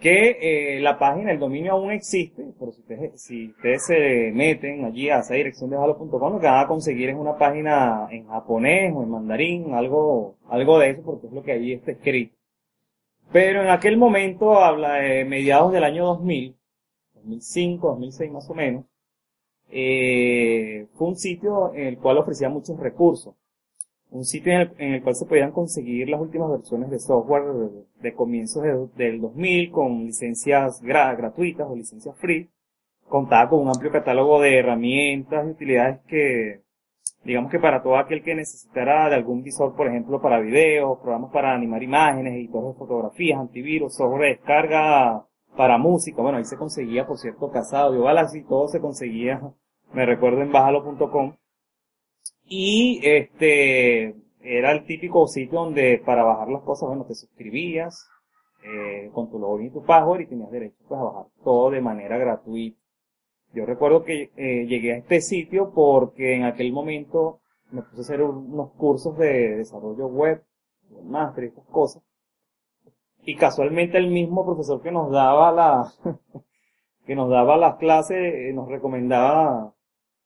que 0.00 0.76
eh, 0.76 0.80
la 0.80 0.98
página, 0.98 1.32
el 1.32 1.38
dominio 1.38 1.72
aún 1.72 1.90
existe, 1.90 2.44
pero 2.58 2.70
si 2.72 2.80
ustedes, 2.82 3.22
si 3.22 3.48
ustedes 3.48 3.86
se 3.86 4.30
meten 4.34 4.84
allí 4.84 5.10
a 5.10 5.20
esa 5.20 5.34
dirección 5.34 5.70
de 5.70 5.76
bájalo.com, 5.76 6.32
lo 6.34 6.40
que 6.40 6.46
van 6.46 6.64
a 6.64 6.68
conseguir 6.68 7.08
es 7.10 7.16
una 7.16 7.36
página 7.36 8.06
en 8.10 8.26
japonés 8.28 8.92
o 8.94 9.02
en 9.02 9.10
mandarín, 9.10 9.74
algo, 9.74 10.36
algo 10.48 10.78
de 10.78 10.90
eso, 10.90 11.02
porque 11.02 11.26
es 11.28 11.32
lo 11.32 11.42
que 11.42 11.52
allí 11.52 11.72
está 11.72 11.92
escrito. 11.92 12.36
Pero 13.32 13.62
en 13.62 13.70
aquel 13.70 13.96
momento, 13.98 14.58
habla 14.58 14.94
de 14.94 15.24
mediados 15.24 15.72
del 15.72 15.84
año 15.84 16.06
2000, 16.06 16.56
2005, 17.26 17.88
2006 17.88 18.32
más 18.32 18.48
o 18.50 18.54
menos, 18.54 18.84
eh, 19.70 20.86
fue 20.94 21.08
un 21.08 21.16
sitio 21.16 21.72
en 21.74 21.86
el 21.88 21.98
cual 21.98 22.18
ofrecía 22.18 22.48
muchos 22.48 22.78
recursos. 22.78 23.34
Un 24.10 24.24
sitio 24.24 24.52
en 24.52 24.60
el, 24.60 24.70
en 24.78 24.94
el 24.94 25.02
cual 25.02 25.16
se 25.16 25.26
podían 25.26 25.50
conseguir 25.50 26.08
las 26.08 26.20
últimas 26.20 26.50
versiones 26.50 26.90
de 26.90 27.00
software 27.00 27.42
de, 28.00 28.14
comienzos 28.14 28.62
de- 28.62 28.86
del 28.96 29.20
2000 29.20 29.70
con 29.72 30.04
licencias 30.06 30.80
gra- 30.82 31.16
gratuitas 31.16 31.66
o 31.68 31.74
licencias 31.74 32.16
free. 32.18 32.48
Contaba 33.08 33.50
con 33.50 33.60
un 33.60 33.68
amplio 33.68 33.90
catálogo 33.90 34.40
de 34.40 34.58
herramientas 34.58 35.46
y 35.46 35.50
utilidades 35.50 36.00
que, 36.06 36.60
digamos 37.24 37.50
que 37.50 37.58
para 37.58 37.82
todo 37.82 37.96
aquel 37.98 38.22
que 38.22 38.34
necesitara 38.36 39.08
de 39.08 39.16
algún 39.16 39.42
visor, 39.42 39.74
por 39.76 39.88
ejemplo, 39.88 40.20
para 40.22 40.40
videos, 40.40 40.98
programas 41.00 41.32
para 41.32 41.52
animar 41.54 41.82
imágenes, 41.82 42.34
editores 42.34 42.68
de 42.74 42.78
fotografías, 42.78 43.40
antivirus, 43.40 43.94
software 43.96 44.22
de 44.22 44.28
descarga 44.28 45.26
para 45.56 45.78
música, 45.78 46.22
bueno, 46.22 46.38
ahí 46.38 46.44
se 46.44 46.56
conseguía, 46.56 47.06
por 47.06 47.18
cierto, 47.18 47.50
Casa 47.50 47.80
Audio 47.82 48.02
Galaxy, 48.04 48.42
todo 48.44 48.68
se 48.68 48.80
conseguía, 48.80 49.40
me 49.92 50.06
recuerdo 50.06 50.42
en 50.42 50.52
bájalo.com. 50.52 51.34
Y 52.48 53.00
este, 53.02 54.14
era 54.40 54.72
el 54.72 54.84
típico 54.86 55.26
sitio 55.26 55.60
donde 55.60 56.00
para 56.04 56.22
bajar 56.24 56.48
las 56.48 56.62
cosas, 56.62 56.88
bueno, 56.88 57.04
te 57.04 57.14
suscribías, 57.14 58.08
eh, 58.62 59.10
con 59.12 59.30
tu 59.30 59.38
login 59.38 59.66
y 59.68 59.70
tu 59.70 59.84
password 59.84 60.20
y 60.22 60.26
tenías 60.26 60.50
derecho 60.50 60.76
pues, 60.88 61.00
a 61.00 61.04
bajar 61.04 61.26
todo 61.44 61.70
de 61.70 61.80
manera 61.80 62.18
gratuita. 62.18 62.78
Yo 63.52 63.64
recuerdo 63.64 64.04
que 64.04 64.30
eh, 64.36 64.66
llegué 64.66 64.92
a 64.92 64.96
este 64.98 65.20
sitio 65.20 65.72
porque 65.74 66.34
en 66.34 66.44
aquel 66.44 66.72
momento 66.72 67.40
me 67.70 67.82
puse 67.82 67.98
a 67.98 68.02
hacer 68.02 68.22
un- 68.22 68.52
unos 68.52 68.72
cursos 68.72 69.16
de 69.18 69.56
desarrollo 69.56 70.06
web, 70.08 70.42
y 70.90 71.44
estas 71.44 71.64
cosas. 71.66 72.02
Y 73.26 73.34
casualmente 73.34 73.98
el 73.98 74.08
mismo 74.08 74.46
profesor 74.46 74.80
que 74.80 74.92
nos 74.92 75.10
daba 75.10 75.50
la, 75.50 75.92
que 77.06 77.16
nos 77.16 77.28
daba 77.28 77.56
las 77.56 77.74
clases, 77.76 78.16
eh, 78.16 78.52
nos 78.54 78.68
recomendaba, 78.68 79.74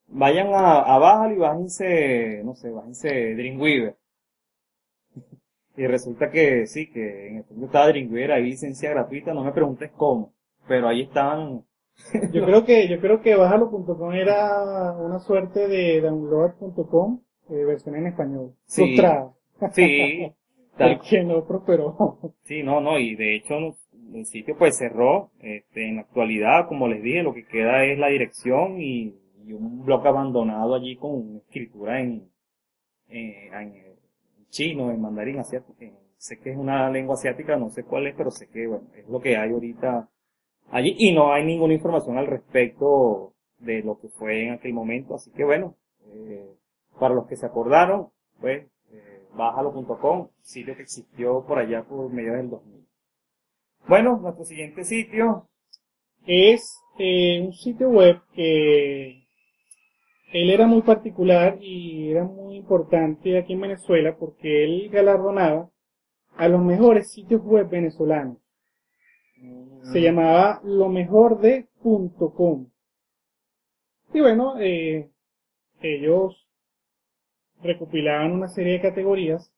vayan 0.08 0.54
a, 0.54 0.80
a 0.80 0.98
Bájalo 0.98 1.34
y 1.34 1.38
bájense, 1.38 2.42
no 2.44 2.54
sé, 2.54 2.70
bájense 2.70 3.34
Dreamweaver. 3.34 3.96
Y 5.76 5.86
resulta 5.86 6.30
que 6.30 6.66
sí, 6.66 6.90
que 6.90 7.28
en 7.28 7.38
efecto 7.38 7.64
estaba 7.64 7.88
Dreamweaver, 7.88 8.32
ahí 8.32 8.42
licencia 8.42 8.90
gratuita, 8.90 9.32
no 9.32 9.44
me 9.44 9.52
preguntes 9.52 9.90
cómo, 9.96 10.34
pero 10.68 10.88
ahí 10.88 11.02
estaban, 11.02 11.64
Yo 12.32 12.44
creo 12.44 12.64
que, 12.64 12.88
yo 12.88 13.00
creo 13.00 13.20
que 13.22 13.34
bájalo.com 13.34 14.12
era 14.12 14.92
una 14.92 15.20
suerte 15.20 15.68
de 15.68 16.00
download.com, 16.00 17.20
eh, 17.50 17.64
versión 17.64 17.96
en 17.96 18.08
español. 18.08 18.54
Sí. 18.66 18.98
Sí, 19.72 20.32
tal 20.76 20.98
Porque 20.98 21.22
no 21.24 21.46
prosperó. 21.46 22.18
Sí, 22.44 22.62
no, 22.62 22.80
no, 22.80 22.98
y 22.98 23.14
de 23.14 23.36
hecho 23.36 23.54
el 24.12 24.26
sitio 24.26 24.56
pues 24.58 24.76
cerró, 24.76 25.30
este, 25.40 25.88
en 25.88 25.96
la 25.96 26.02
actualidad, 26.02 26.66
como 26.68 26.88
les 26.88 27.02
dije, 27.02 27.22
lo 27.22 27.34
que 27.34 27.46
queda 27.46 27.84
es 27.84 27.98
la 27.98 28.08
dirección 28.08 28.80
y, 28.80 29.14
y 29.44 29.52
un 29.52 29.84
blog 29.84 30.06
abandonado 30.06 30.74
allí 30.74 30.96
con 30.96 31.36
escritura 31.36 32.00
en, 32.00 32.28
en, 33.08 33.54
en 33.54 33.74
chino, 34.50 34.90
en 34.90 35.00
mandarín 35.00 35.38
asiático, 35.38 35.74
sé 36.16 36.38
que 36.38 36.50
es 36.50 36.56
una 36.58 36.90
lengua 36.90 37.14
asiática, 37.14 37.56
no 37.56 37.70
sé 37.70 37.84
cuál 37.84 38.06
es, 38.06 38.14
pero 38.14 38.30
sé 38.30 38.48
que, 38.48 38.66
bueno, 38.66 38.88
es 38.94 39.08
lo 39.08 39.20
que 39.20 39.36
hay 39.36 39.50
ahorita 39.50 40.08
allí 40.70 40.94
y 40.98 41.14
no 41.14 41.32
hay 41.32 41.44
ninguna 41.44 41.74
información 41.74 42.18
al 42.18 42.26
respecto 42.26 43.32
de 43.58 43.82
lo 43.82 43.98
que 43.98 44.08
fue 44.08 44.46
en 44.46 44.52
aquel 44.52 44.74
momento, 44.74 45.14
así 45.14 45.30
que 45.30 45.44
bueno, 45.44 45.76
eh, 46.12 46.46
para 46.98 47.14
los 47.14 47.26
que 47.26 47.36
se 47.36 47.46
acordaron, 47.46 48.08
pues, 48.40 48.64
eh, 48.64 48.68
bájalo.com, 49.34 50.28
sitio 50.42 50.76
que 50.76 50.82
existió 50.82 51.44
por 51.46 51.58
allá 51.58 51.84
por 51.84 52.12
medio 52.12 52.34
del 52.34 52.50
2000. 52.50 52.86
Bueno, 53.88 54.18
nuestro 54.18 54.44
siguiente 54.44 54.84
sitio, 54.84 55.48
Es 56.26 56.78
eh, 56.98 57.40
un 57.42 57.52
sitio 57.52 57.88
web 57.88 58.20
que 58.34 59.24
él 60.32 60.50
era 60.50 60.66
muy 60.66 60.82
particular 60.82 61.58
y 61.60 62.10
era 62.10 62.24
muy 62.24 62.56
importante 62.56 63.38
aquí 63.38 63.54
en 63.54 63.60
Venezuela 63.62 64.16
porque 64.16 64.64
él 64.64 64.88
galardonaba 64.90 65.70
a 66.36 66.48
los 66.48 66.62
mejores 66.62 67.10
sitios 67.10 67.42
web 67.42 67.68
venezolanos. 67.68 68.38
Se 69.92 70.00
llamaba 70.02 70.60
lo 70.62 70.88
mejor 70.88 71.40
de 71.40 71.66
punto 71.82 72.32
com. 72.34 72.68
Y 74.12 74.20
bueno, 74.20 74.60
eh, 74.60 75.10
ellos 75.80 76.46
recopilaban 77.62 78.32
una 78.32 78.48
serie 78.48 78.74
de 78.74 78.80
categorías, 78.80 79.52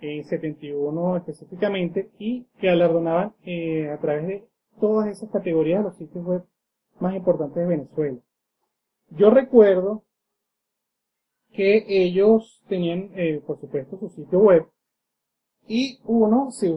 en 0.00 0.24
71 0.24 1.16
específicamente, 1.16 2.10
y 2.18 2.46
galardonaban 2.60 3.34
eh, 3.44 3.88
a 3.90 3.98
través 3.98 4.26
de 4.26 4.44
todas 4.80 5.08
esas 5.08 5.30
categorías 5.30 5.82
los 5.82 5.96
sitios 5.96 6.24
web 6.24 6.44
más 7.00 7.14
importantes 7.14 7.56
de 7.56 7.66
Venezuela. 7.66 8.18
Yo 9.10 9.30
recuerdo 9.30 10.04
que 11.52 11.84
ellos 11.86 12.62
tenían, 12.68 13.10
eh, 13.14 13.40
por 13.46 13.60
supuesto, 13.60 13.96
su 13.98 14.08
sitio 14.08 14.40
web, 14.40 14.66
y 15.66 15.98
uno, 16.04 16.50
si, 16.50 16.68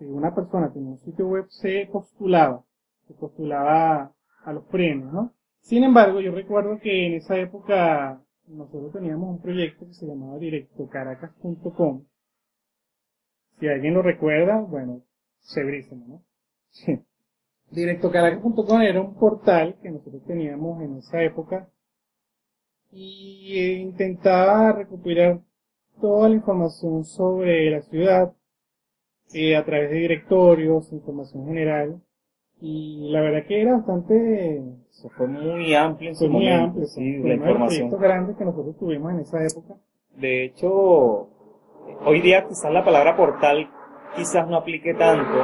una 0.00 0.34
persona 0.34 0.72
tenía 0.72 0.92
un 0.92 1.00
sitio 1.00 1.26
web, 1.26 1.46
se 1.48 1.88
postulaba, 1.92 2.64
se 3.06 3.14
postulaba 3.14 4.12
a 4.44 4.52
los 4.52 4.64
premios, 4.64 5.12
¿no? 5.12 5.32
Sin 5.60 5.84
embargo, 5.84 6.20
yo 6.20 6.32
recuerdo 6.32 6.78
que 6.80 7.06
en 7.06 7.14
esa 7.14 7.38
época 7.38 8.20
nosotros 8.52 8.92
teníamos 8.92 9.30
un 9.30 9.40
proyecto 9.40 9.86
que 9.86 9.94
se 9.94 10.06
llamaba 10.06 10.38
directocaracas.com. 10.38 12.04
Si 13.58 13.68
alguien 13.68 13.94
lo 13.94 14.02
recuerda, 14.02 14.60
bueno, 14.60 15.02
chéverísimo, 15.54 16.06
¿no? 16.06 16.22
Directocaracas.com 17.70 18.80
era 18.82 19.00
un 19.00 19.14
portal 19.14 19.78
que 19.82 19.90
nosotros 19.90 20.22
teníamos 20.26 20.82
en 20.82 20.98
esa 20.98 21.22
época 21.22 21.70
y 22.90 23.58
eh, 23.58 23.72
intentaba 23.78 24.72
recopilar 24.72 25.40
toda 26.00 26.28
la 26.28 26.34
información 26.34 27.04
sobre 27.04 27.70
la 27.70 27.82
ciudad 27.82 28.34
eh, 29.32 29.56
a 29.56 29.64
través 29.64 29.90
de 29.90 29.96
directorios, 29.96 30.92
información 30.92 31.46
general 31.46 32.02
y 32.64 33.10
la 33.10 33.20
verdad 33.20 33.44
que 33.44 33.60
era 33.60 33.72
bastante 33.72 34.62
fue 35.16 35.26
muy 35.26 35.74
amplio 35.74 36.10
en 36.10 36.14
su 36.14 36.26
fue 36.26 36.28
muy 36.28 36.44
momento, 36.44 36.64
amplio, 36.64 36.86
sí, 36.86 37.18
fue 37.20 37.28
la 37.28 37.34
los 37.34 37.46
información. 37.48 37.90
grandes 38.00 38.36
que 38.36 38.44
nosotros 38.44 38.76
tuvimos 38.78 39.12
en 39.12 39.18
esa 39.18 39.44
época. 39.44 39.74
De 40.16 40.44
hecho, 40.44 41.28
hoy 42.06 42.20
día 42.20 42.46
quizás 42.46 42.72
la 42.72 42.84
palabra 42.84 43.16
portal 43.16 43.68
quizás 44.14 44.46
no 44.48 44.58
aplique 44.58 44.94
tanto. 44.94 45.42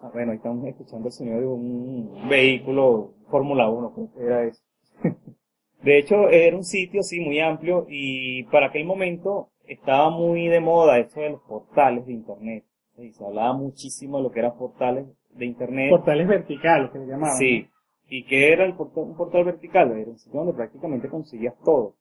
Ah, 0.00 0.10
bueno, 0.12 0.30
ahí 0.30 0.36
estamos 0.36 0.64
escuchando 0.66 1.08
el 1.08 1.12
sonido 1.12 1.40
de 1.40 1.46
un 1.46 2.28
vehículo 2.28 3.14
Fórmula 3.28 3.68
1, 3.68 3.92
creo 3.94 4.12
que 4.12 4.22
era 4.22 4.44
eso. 4.44 4.62
De 5.82 5.98
hecho, 5.98 6.28
era 6.28 6.56
un 6.56 6.64
sitio, 6.64 7.02
sí, 7.02 7.20
muy 7.20 7.40
amplio 7.40 7.86
y 7.88 8.44
para 8.44 8.66
aquel 8.66 8.84
momento 8.84 9.50
estaba 9.66 10.10
muy 10.10 10.46
de 10.46 10.60
moda 10.60 10.98
eso 10.98 11.20
de 11.20 11.30
los 11.30 11.42
portales 11.42 12.06
de 12.06 12.12
Internet. 12.12 12.64
Sí, 12.96 13.12
se 13.12 13.24
hablaba 13.24 13.52
muchísimo 13.52 14.18
de 14.18 14.24
lo 14.24 14.30
que 14.30 14.40
eran 14.40 14.56
portales 14.56 15.06
de 15.38 15.46
Internet. 15.46 15.90
Portales 15.90 16.28
verticales 16.28 16.90
que 16.90 16.98
se 16.98 17.06
llamaban. 17.06 17.36
Sí. 17.38 17.68
¿Y 18.10 18.24
qué 18.24 18.52
era 18.52 18.64
el 18.64 18.74
portal, 18.74 19.04
un 19.04 19.16
portal 19.16 19.44
vertical? 19.44 19.92
Era 19.92 20.10
un 20.10 20.18
sitio 20.18 20.40
donde 20.40 20.54
prácticamente 20.54 21.08
conseguías 21.08 21.54
todo. 21.64 21.94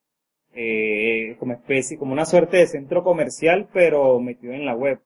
Eh, 0.53 1.35
como 1.39 1.53
especie, 1.53 1.97
como 1.97 2.13
una 2.13 2.25
suerte 2.25 2.57
de 2.57 2.67
centro 2.67 3.03
comercial, 3.03 3.67
pero 3.73 4.19
metido 4.19 4.53
en 4.53 4.65
la 4.65 4.75
web. 4.75 4.99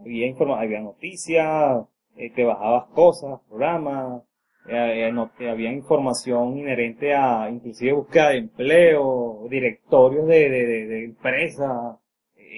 Había 0.00 0.26
informa 0.26 0.60
había 0.60 0.80
noticias, 0.80 1.82
eh, 2.16 2.30
te 2.30 2.44
bajabas 2.44 2.86
cosas, 2.94 3.40
programas, 3.48 4.22
eh, 4.68 5.10
no- 5.12 5.30
eh, 5.40 5.48
había 5.50 5.72
información 5.72 6.58
inherente 6.58 7.14
a, 7.14 7.48
inclusive 7.50 7.92
búsqueda 7.92 8.28
de 8.30 8.38
empleo, 8.38 9.46
directorios 9.50 10.26
de, 10.28 10.50
de, 10.50 10.66
de, 10.66 10.86
de 10.86 11.04
empresas, 11.06 11.96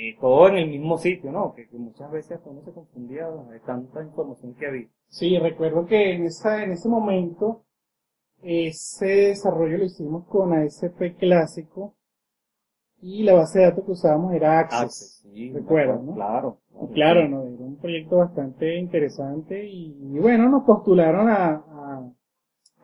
eh, 0.00 0.16
todo 0.20 0.48
en 0.48 0.56
el 0.56 0.68
mismo 0.68 0.96
sitio, 0.98 1.30
¿no? 1.30 1.52
Que, 1.54 1.68
que 1.68 1.76
muchas 1.76 2.10
veces 2.10 2.40
uno 2.46 2.62
se 2.62 2.72
confundía 2.72 3.28
de 3.28 3.60
tanta 3.60 4.02
información 4.02 4.54
que 4.54 4.66
había. 4.66 4.88
Sí, 5.08 5.38
recuerdo 5.38 5.84
que 5.86 6.14
en 6.14 6.24
esa, 6.24 6.62
en 6.64 6.72
ese 6.72 6.88
momento, 6.88 7.64
ese 8.42 9.06
desarrollo 9.06 9.78
lo 9.78 9.84
hicimos 9.84 10.26
con 10.26 10.54
ASP 10.54 11.16
clásico 11.18 11.94
y 13.02 13.22
la 13.24 13.34
base 13.34 13.58
de 13.58 13.64
datos 13.66 13.84
que 13.84 13.92
usábamos 13.92 14.32
era 14.34 14.58
Access. 14.60 14.80
Access, 14.80 15.20
sí, 15.32 15.50
Recuerdo, 15.52 16.00
claro, 16.00 16.02
¿no? 16.04 16.14
Claro. 16.14 16.58
Claro, 16.94 17.28
¿no? 17.28 17.42
Era 17.42 17.64
un 17.64 17.76
proyecto 17.76 18.16
bastante 18.18 18.76
interesante 18.76 19.66
y, 19.66 19.96
y 20.14 20.18
bueno, 20.18 20.48
nos 20.48 20.64
postularon 20.64 21.28
a, 21.28 21.50
a, 21.56 22.12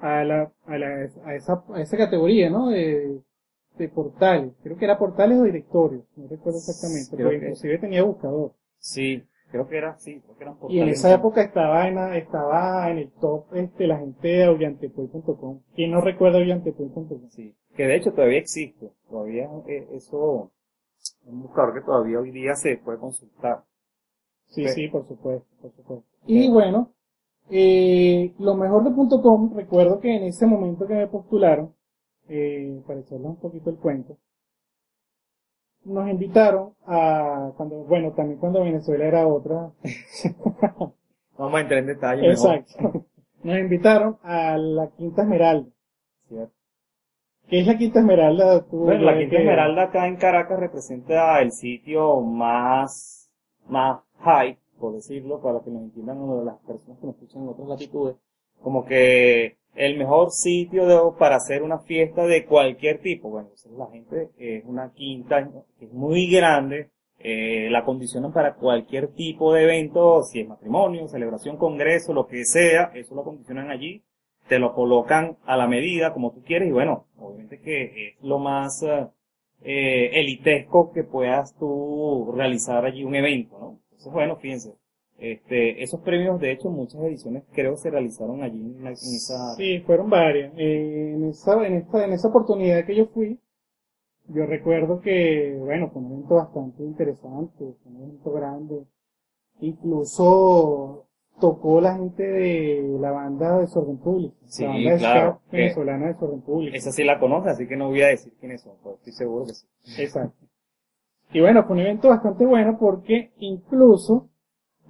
a, 0.00 0.24
la, 0.24 0.52
a, 0.66 0.78
la, 0.78 0.86
a, 1.24 1.34
esa, 1.34 1.64
a 1.72 1.80
esa 1.80 1.96
categoría, 1.96 2.50
¿no? 2.50 2.68
De 2.68 3.22
de 3.78 3.88
portales. 3.88 4.52
Creo 4.62 4.76
que 4.76 4.84
era 4.84 4.98
portales 4.98 5.38
o 5.38 5.42
directorios, 5.44 6.04
no 6.16 6.26
recuerdo 6.28 6.58
exactamente, 6.58 7.16
Creo 7.16 7.28
pero 7.28 7.30
que- 7.40 7.46
inclusive 7.46 7.78
tenía 7.78 8.02
buscador. 8.04 8.52
Sí, 8.78 9.22
creo 9.50 9.68
que 9.68 9.76
era, 9.78 9.98
sí, 9.98 10.20
creo 10.20 10.36
que 10.36 10.44
eran 10.44 10.54
Y 10.54 10.56
en 10.56 10.60
portales. 10.60 10.98
esa 10.98 11.14
época 11.14 11.42
estaba 11.42 11.88
en, 11.88 11.98
estaba 12.14 12.90
en 12.90 12.98
el 12.98 13.10
top 13.12 13.54
este, 13.54 13.86
la 13.86 13.98
gente 13.98 14.28
de 14.28 14.44
aullantepuy.com. 14.44 15.60
¿Quién 15.74 15.90
no 15.90 16.00
recuerda 16.00 16.38
aullantepuy.com? 16.38 17.28
Sí, 17.30 17.54
que 17.74 17.86
de 17.86 17.96
hecho 17.96 18.12
todavía 18.12 18.38
existe, 18.38 18.90
todavía 19.10 19.48
eh, 19.66 19.88
eso, 19.92 20.50
un 21.26 21.42
buscador 21.42 21.74
que 21.74 21.80
todavía 21.82 22.18
hoy 22.20 22.30
día 22.30 22.54
se 22.54 22.76
puede 22.78 22.98
consultar. 22.98 23.64
Sí, 24.46 24.66
Sí. 24.68 24.74
sí, 24.74 24.88
por 24.88 25.06
supuesto, 25.08 25.46
por 25.60 25.72
supuesto. 25.72 26.04
Y 26.26 26.48
bueno, 26.50 26.92
eh, 27.50 28.32
lo 28.38 28.54
mejor 28.56 28.84
de 28.84 29.20
.com, 29.22 29.54
recuerdo 29.54 30.00
que 30.00 30.14
en 30.16 30.22
ese 30.24 30.46
momento 30.46 30.86
que 30.86 30.94
me 30.94 31.06
postularon, 31.08 31.74
eh, 32.28 32.80
para 32.86 33.00
echarles 33.00 33.26
un 33.26 33.36
poquito 33.36 33.70
el 33.70 33.76
cuento, 33.76 34.16
nos 35.84 36.08
invitaron 36.10 36.74
a, 36.86 37.52
cuando, 37.56 37.76
bueno, 37.84 38.12
también 38.12 38.38
cuando 38.40 38.62
Venezuela 38.64 39.04
era 39.04 39.26
otra, 39.26 39.70
Vamos 41.38 41.54
a 41.54 41.60
entrar 41.60 41.80
en 41.80 41.86
detalle 41.86 42.28
mejor. 42.28 42.54
exacto, 42.56 43.04
nos 43.42 43.58
invitaron 43.58 44.18
a 44.22 44.56
la 44.56 44.88
Quinta 44.96 45.22
Esmeralda. 45.22 45.68
¿cierto? 46.28 46.52
¿Qué 47.48 47.60
es 47.60 47.66
la 47.66 47.76
Quinta 47.78 48.00
Esmeralda? 48.00 48.64
Tú, 48.66 48.78
Bueno, 48.78 49.04
la 49.04 49.16
Quinta 49.18 49.36
que- 49.36 49.42
Esmeralda 49.42 49.82
acá 49.84 50.06
en 50.08 50.16
Caracas 50.16 50.58
representa 50.58 51.40
el 51.40 51.52
sitio 51.52 52.20
más, 52.22 53.30
más 53.68 54.00
high, 54.20 54.58
por 54.80 54.94
decirlo, 54.94 55.40
para 55.40 55.60
que 55.60 55.70
nos 55.70 55.82
entiendan 55.82 56.44
las 56.44 56.56
personas 56.60 56.98
que 56.98 57.06
nos 57.06 57.14
escuchan 57.16 57.42
en 57.42 57.48
otras 57.50 57.68
latitudes, 57.68 58.16
como 58.62 58.84
que 58.84 59.56
el 59.76 59.98
mejor 59.98 60.30
sitio 60.30 60.86
de- 60.86 61.18
para 61.18 61.36
hacer 61.36 61.62
una 61.62 61.78
fiesta 61.78 62.26
de 62.26 62.44
cualquier 62.46 63.00
tipo. 63.00 63.30
Bueno, 63.30 63.50
la 63.76 63.86
gente 63.88 64.30
es 64.38 64.64
una 64.64 64.92
quinta 64.92 65.48
que 65.78 65.84
es 65.86 65.92
muy 65.92 66.28
grande, 66.30 66.90
eh, 67.18 67.68
la 67.70 67.84
condicionan 67.84 68.32
para 68.32 68.54
cualquier 68.54 69.08
tipo 69.08 69.52
de 69.54 69.64
evento, 69.64 70.22
si 70.22 70.40
es 70.40 70.48
matrimonio, 70.48 71.08
celebración, 71.08 71.56
congreso, 71.56 72.12
lo 72.12 72.26
que 72.26 72.44
sea, 72.44 72.90
eso 72.94 73.14
lo 73.14 73.24
condicionan 73.24 73.70
allí 73.70 74.02
te 74.48 74.58
lo 74.58 74.74
colocan 74.74 75.36
a 75.44 75.56
la 75.56 75.66
medida 75.66 76.12
como 76.12 76.32
tú 76.32 76.42
quieres 76.42 76.68
y 76.68 76.72
bueno, 76.72 77.06
obviamente 77.18 77.60
que 77.60 78.08
es 78.08 78.22
lo 78.22 78.38
más 78.38 78.82
eh, 78.82 79.08
eh, 79.62 80.10
elitesco 80.20 80.92
que 80.92 81.04
puedas 81.04 81.56
tú 81.58 82.32
realizar 82.36 82.84
allí 82.84 83.04
un 83.04 83.14
evento, 83.14 83.58
¿no? 83.58 83.80
Entonces 83.84 84.12
bueno, 84.12 84.36
fíjense, 84.36 84.74
este, 85.18 85.82
esos 85.82 86.00
premios 86.00 86.38
de 86.40 86.52
hecho 86.52 86.68
muchas 86.70 87.00
ediciones 87.02 87.44
creo 87.52 87.72
que 87.72 87.78
se 87.78 87.90
realizaron 87.90 88.42
allí 88.42 88.60
en, 88.60 88.86
esa... 88.88 89.54
Sí, 89.54 89.80
fueron 89.80 90.10
varias. 90.10 90.52
Eh, 90.56 91.12
en, 91.14 91.24
esa, 91.24 91.66
en, 91.66 91.74
esta, 91.74 92.04
en 92.04 92.12
esa 92.12 92.28
oportunidad 92.28 92.84
que 92.84 92.94
yo 92.96 93.06
fui, 93.06 93.38
yo 94.28 94.44
recuerdo 94.46 95.00
que, 95.00 95.56
bueno, 95.58 95.88
fue 95.90 96.02
un 96.02 96.12
evento 96.12 96.34
bastante 96.34 96.82
interesante, 96.82 97.74
fue 97.82 97.92
un 97.92 98.02
evento 98.02 98.32
grande. 98.32 98.86
Incluso 99.60 101.06
tocó 101.40 101.80
la 101.80 101.94
gente 101.96 102.22
de 102.22 102.96
la 103.00 103.10
banda 103.10 103.58
Desorden 103.58 103.98
Público, 103.98 104.34
Sí, 104.46 104.64
la 104.64 104.70
banda 104.70 104.90
de 104.92 104.98
claro, 104.98 105.40
que- 105.50 105.56
venezolana 105.56 106.06
Desorden 106.08 106.40
Público. 106.40 106.76
Esa 106.76 106.92
sí 106.92 107.04
la 107.04 107.18
conoces, 107.20 107.52
así 107.52 107.66
que 107.66 107.76
no 107.76 107.88
voy 107.88 108.02
a 108.02 108.08
decir 108.08 108.32
quiénes 108.40 108.62
son, 108.62 108.74
pero 108.82 108.96
estoy 108.96 109.12
seguro 109.12 109.46
que 109.46 109.54
sí. 109.54 109.66
Exacto. 110.02 110.46
Y 111.32 111.40
bueno, 111.40 111.64
fue 111.64 111.74
un 111.74 111.80
evento 111.80 112.08
bastante 112.08 112.46
bueno 112.46 112.78
porque 112.78 113.32
incluso, 113.38 114.28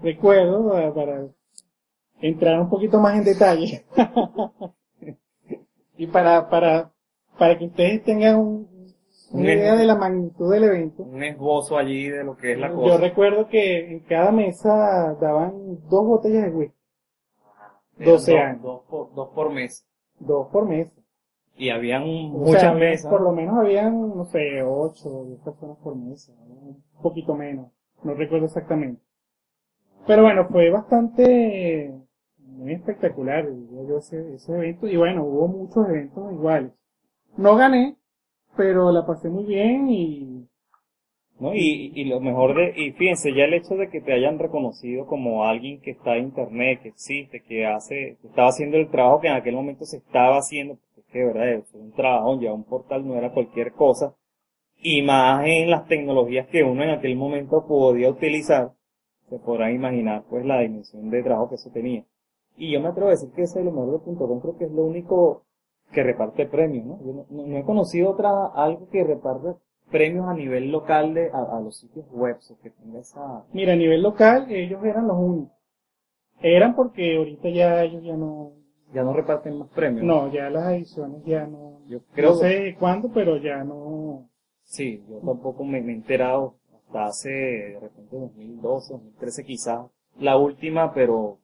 recuerdo, 0.03 0.79
eh, 0.79 0.93
para 0.95 1.27
entrar 2.21 2.61
un 2.61 2.69
poquito 2.71 3.01
más 3.01 3.17
en 3.19 3.25
detalle, 3.25 3.85
y 5.97 6.07
para, 6.09 6.49
para, 6.49 6.93
para 7.39 7.59
que 7.59 7.67
ustedes 7.67 8.05
tengan 8.05 8.37
un- 8.39 8.77
Un 9.33 9.41
una 9.41 9.53
idea 9.53 9.75
de 9.75 9.85
la 9.87 9.97
magnitud 9.97 10.53
del 10.53 10.65
evento, 10.65 11.03
Un 11.03 11.23
esbozo 11.23 11.77
allí 11.77 12.09
de 12.09 12.23
lo 12.25 12.37
que 12.37 12.53
es 12.53 12.59
la 12.59 12.69
yo 12.69 12.77
cosa. 12.77 12.99
recuerdo 12.99 13.49
que 13.49 13.93
en 13.93 14.01
cada 14.01 14.31
mesa 14.31 15.15
daban 15.21 15.81
dos 15.89 16.07
botellas 16.07 16.45
de 16.45 16.51
whisky, 16.51 16.77
Eran 17.99 18.13
12 18.13 18.33
dos- 18.33 18.41
años. 18.41 18.63
Dos 18.63 18.81
por, 18.89 19.15
dos 19.15 19.29
por 19.35 19.53
mes. 19.53 19.87
dos 20.21 20.49
por 20.53 20.67
mesa. 20.69 20.93
Y 21.57 21.71
habían 21.71 22.03
O 22.05 22.39
muchas 22.39 22.61
sea, 22.61 22.73
mesas. 22.73 23.11
Por 23.11 23.23
lo 23.23 23.33
menos 23.33 23.57
habían, 23.59 24.17
no 24.17 24.25
sé, 24.27 24.63
ocho 24.63 25.09
o 25.09 25.25
diez 25.25 25.41
personas 25.41 25.77
por 25.79 25.97
mesa, 25.97 26.33
un 26.49 26.83
poquito 27.03 27.35
menos, 27.35 27.73
no 28.05 28.15
recuerdo 28.15 28.47
exactamente. 28.47 29.03
Pero 30.07 30.23
bueno, 30.23 30.47
fue 30.49 30.71
bastante, 30.71 31.93
muy 32.39 32.73
espectacular, 32.73 33.45
yo, 33.89 33.99
ese, 33.99 34.37
evento. 34.49 34.87
Y 34.87 34.97
bueno, 34.97 35.25
hubo 35.25 35.49
muchos 35.49 35.89
eventos 35.89 36.33
iguales. 36.33 36.73
No 37.37 37.57
gané, 37.57 37.97
pero 38.57 38.93
la 38.93 39.05
pasé 39.05 39.29
muy 39.29 39.45
bien 39.45 39.89
y 39.89 40.47
¿no? 41.39 41.55
Y, 41.55 41.93
y 41.95 42.05
lo 42.07 42.21
mejor 42.21 42.55
de, 42.55 42.73
y 42.77 42.93
fíjense, 42.93 43.35
ya 43.35 43.45
el 43.45 43.55
hecho 43.55 43.75
de 43.75 43.91
que 43.91 44.01
te 44.01 44.13
hayan 44.13 44.39
reconocido 44.39 45.07
como 45.07 45.45
alguien 45.45 45.81
que 45.81 45.91
está 45.91 46.17
en 46.17 46.25
internet, 46.25 46.81
que 46.83 46.89
existe, 46.89 47.43
que 47.43 47.67
hace, 47.67 48.17
que 48.21 48.29
estaba 48.29 48.49
haciendo 48.49 48.79
el 48.79 48.91
trabajo 48.91 49.21
que 49.21 49.29
en 49.29 49.35
aquel 49.35 49.55
momento 49.55 49.85
se 49.85 49.99
estaba 49.99 50.39
haciendo, 50.39 50.77
porque 50.77 51.01
es 51.01 51.07
que 51.13 51.25
verdad 51.25 51.53
es 51.53 51.75
un 51.75 51.93
trabajo, 51.93 52.41
ya 52.41 52.53
un 52.53 52.65
portal 52.65 53.07
no 53.07 53.17
era 53.17 53.33
cualquier 53.33 53.73
cosa, 53.73 54.15
y 54.79 55.03
más 55.03 55.45
en 55.47 55.71
las 55.71 55.87
tecnologías 55.89 56.47
que 56.49 56.63
uno 56.63 56.83
en 56.83 56.91
aquel 56.91 57.17
momento 57.17 57.67
podía 57.67 58.09
utilizar, 58.09 58.73
se 59.29 59.39
podrán 59.39 59.75
imaginar 59.75 60.25
pues 60.29 60.45
la 60.45 60.61
dimensión 60.61 61.11
de 61.11 61.23
trabajo 61.23 61.49
que 61.49 61.57
eso 61.57 61.71
tenía. 61.71 62.05
Y 62.57 62.73
yo 62.73 62.81
me 62.81 62.89
atrevo 62.89 63.09
a 63.09 63.13
decir 63.13 63.31
que 63.33 63.43
ese 63.43 63.59
es 63.61 63.65
lo 63.65 63.73
mejor 63.73 63.93
de 63.93 63.99
punto 64.05 64.27
com, 64.27 64.41
creo 64.41 64.57
que 64.57 64.65
es 64.65 64.73
lo 64.73 64.85
único 64.85 65.43
que 65.93 66.03
reparte 66.03 66.47
premios, 66.47 66.87
¿no? 66.87 66.99
Yo 67.05 67.13
no, 67.13 67.27
no- 67.31 67.47
no 67.47 67.57
he 67.59 67.65
conocido 67.65 68.11
otra, 68.11 68.47
algo 68.55 68.89
que 68.89 69.05
reparte 69.05 69.55
premios 69.91 70.27
a 70.29 70.35
nivel 70.35 70.73
local 70.73 71.15
de, 71.15 71.31
a, 71.31 71.57
a 71.57 71.61
los 71.61 71.77
sitios 71.79 72.07
web, 72.11 72.37
o 72.51 72.59
que 72.61 72.71
tenga 72.71 72.99
esa, 72.99 73.45
mira, 73.53 73.75
a 73.75 73.77
nivel 73.77 74.03
local 74.03 74.47
ellos 74.51 74.83
eran 74.85 75.07
los 75.07 75.17
únicos. 75.19 75.53
Eran 76.43 76.75
porque 76.75 77.17
ahorita 77.17 77.49
ya 77.51 77.83
ellos 77.85 78.03
ya 78.03 78.17
no, 78.17 78.53
ya 78.93 79.03
no 79.03 79.13
reparten 79.13 79.59
más 79.59 79.69
premios. 79.69 80.05
no, 80.05 80.31
ya 80.33 80.51
las 80.51 80.73
ediciones 80.73 81.23
ya 81.25 81.47
no, 81.47 81.81
Yo 81.87 82.01
creo, 82.13 82.31
no 82.31 82.37
sé 82.37 82.77
cuándo, 82.79 83.11
pero 83.13 83.37
ya 83.39 83.63
no, 83.65 84.29
sí, 84.65 85.03
yo 85.09 85.19
tampoco 85.25 85.65
me, 85.65 85.81
me 85.81 85.93
he 85.93 85.97
enterado 85.97 86.57
hasta 86.87 87.07
hace, 87.07 87.29
de 87.29 87.81
repente, 87.81 88.17
2012, 88.17 88.93
2013 88.95 89.45
quizás, 89.45 89.87
la 90.19 90.37
última, 90.37 90.95
pero 90.95 91.39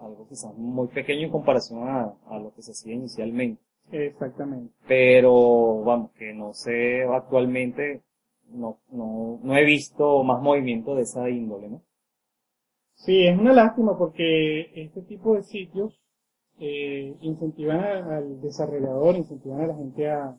algo 0.00 0.26
quizás 0.28 0.54
muy 0.56 0.88
pequeño 0.88 1.26
en 1.26 1.30
comparación 1.30 1.88
a, 1.88 2.14
a 2.28 2.38
lo 2.38 2.52
que 2.54 2.62
se 2.62 2.72
hacía 2.72 2.94
inicialmente. 2.94 3.62
exactamente. 3.90 4.72
Pero, 4.86 5.82
vamos, 5.82 6.12
que 6.12 6.32
no 6.34 6.52
sé 6.52 7.04
actualmente, 7.04 8.02
no, 8.50 8.78
no, 8.90 9.40
no 9.42 9.56
he 9.56 9.64
visto 9.64 10.22
más 10.24 10.42
movimiento 10.42 10.94
de 10.94 11.02
esa 11.02 11.28
índole, 11.28 11.68
¿no? 11.68 11.82
Sí, 12.94 13.26
es 13.26 13.38
una 13.38 13.52
lástima 13.52 13.96
porque 13.96 14.72
este 14.74 15.02
tipo 15.02 15.34
de 15.34 15.44
sitios 15.44 16.02
eh, 16.58 17.16
incentivan 17.20 17.80
al 17.80 18.40
desarrollador, 18.40 19.16
incentivan 19.16 19.60
a 19.60 19.66
la 19.68 19.76
gente 19.76 20.10
a, 20.10 20.36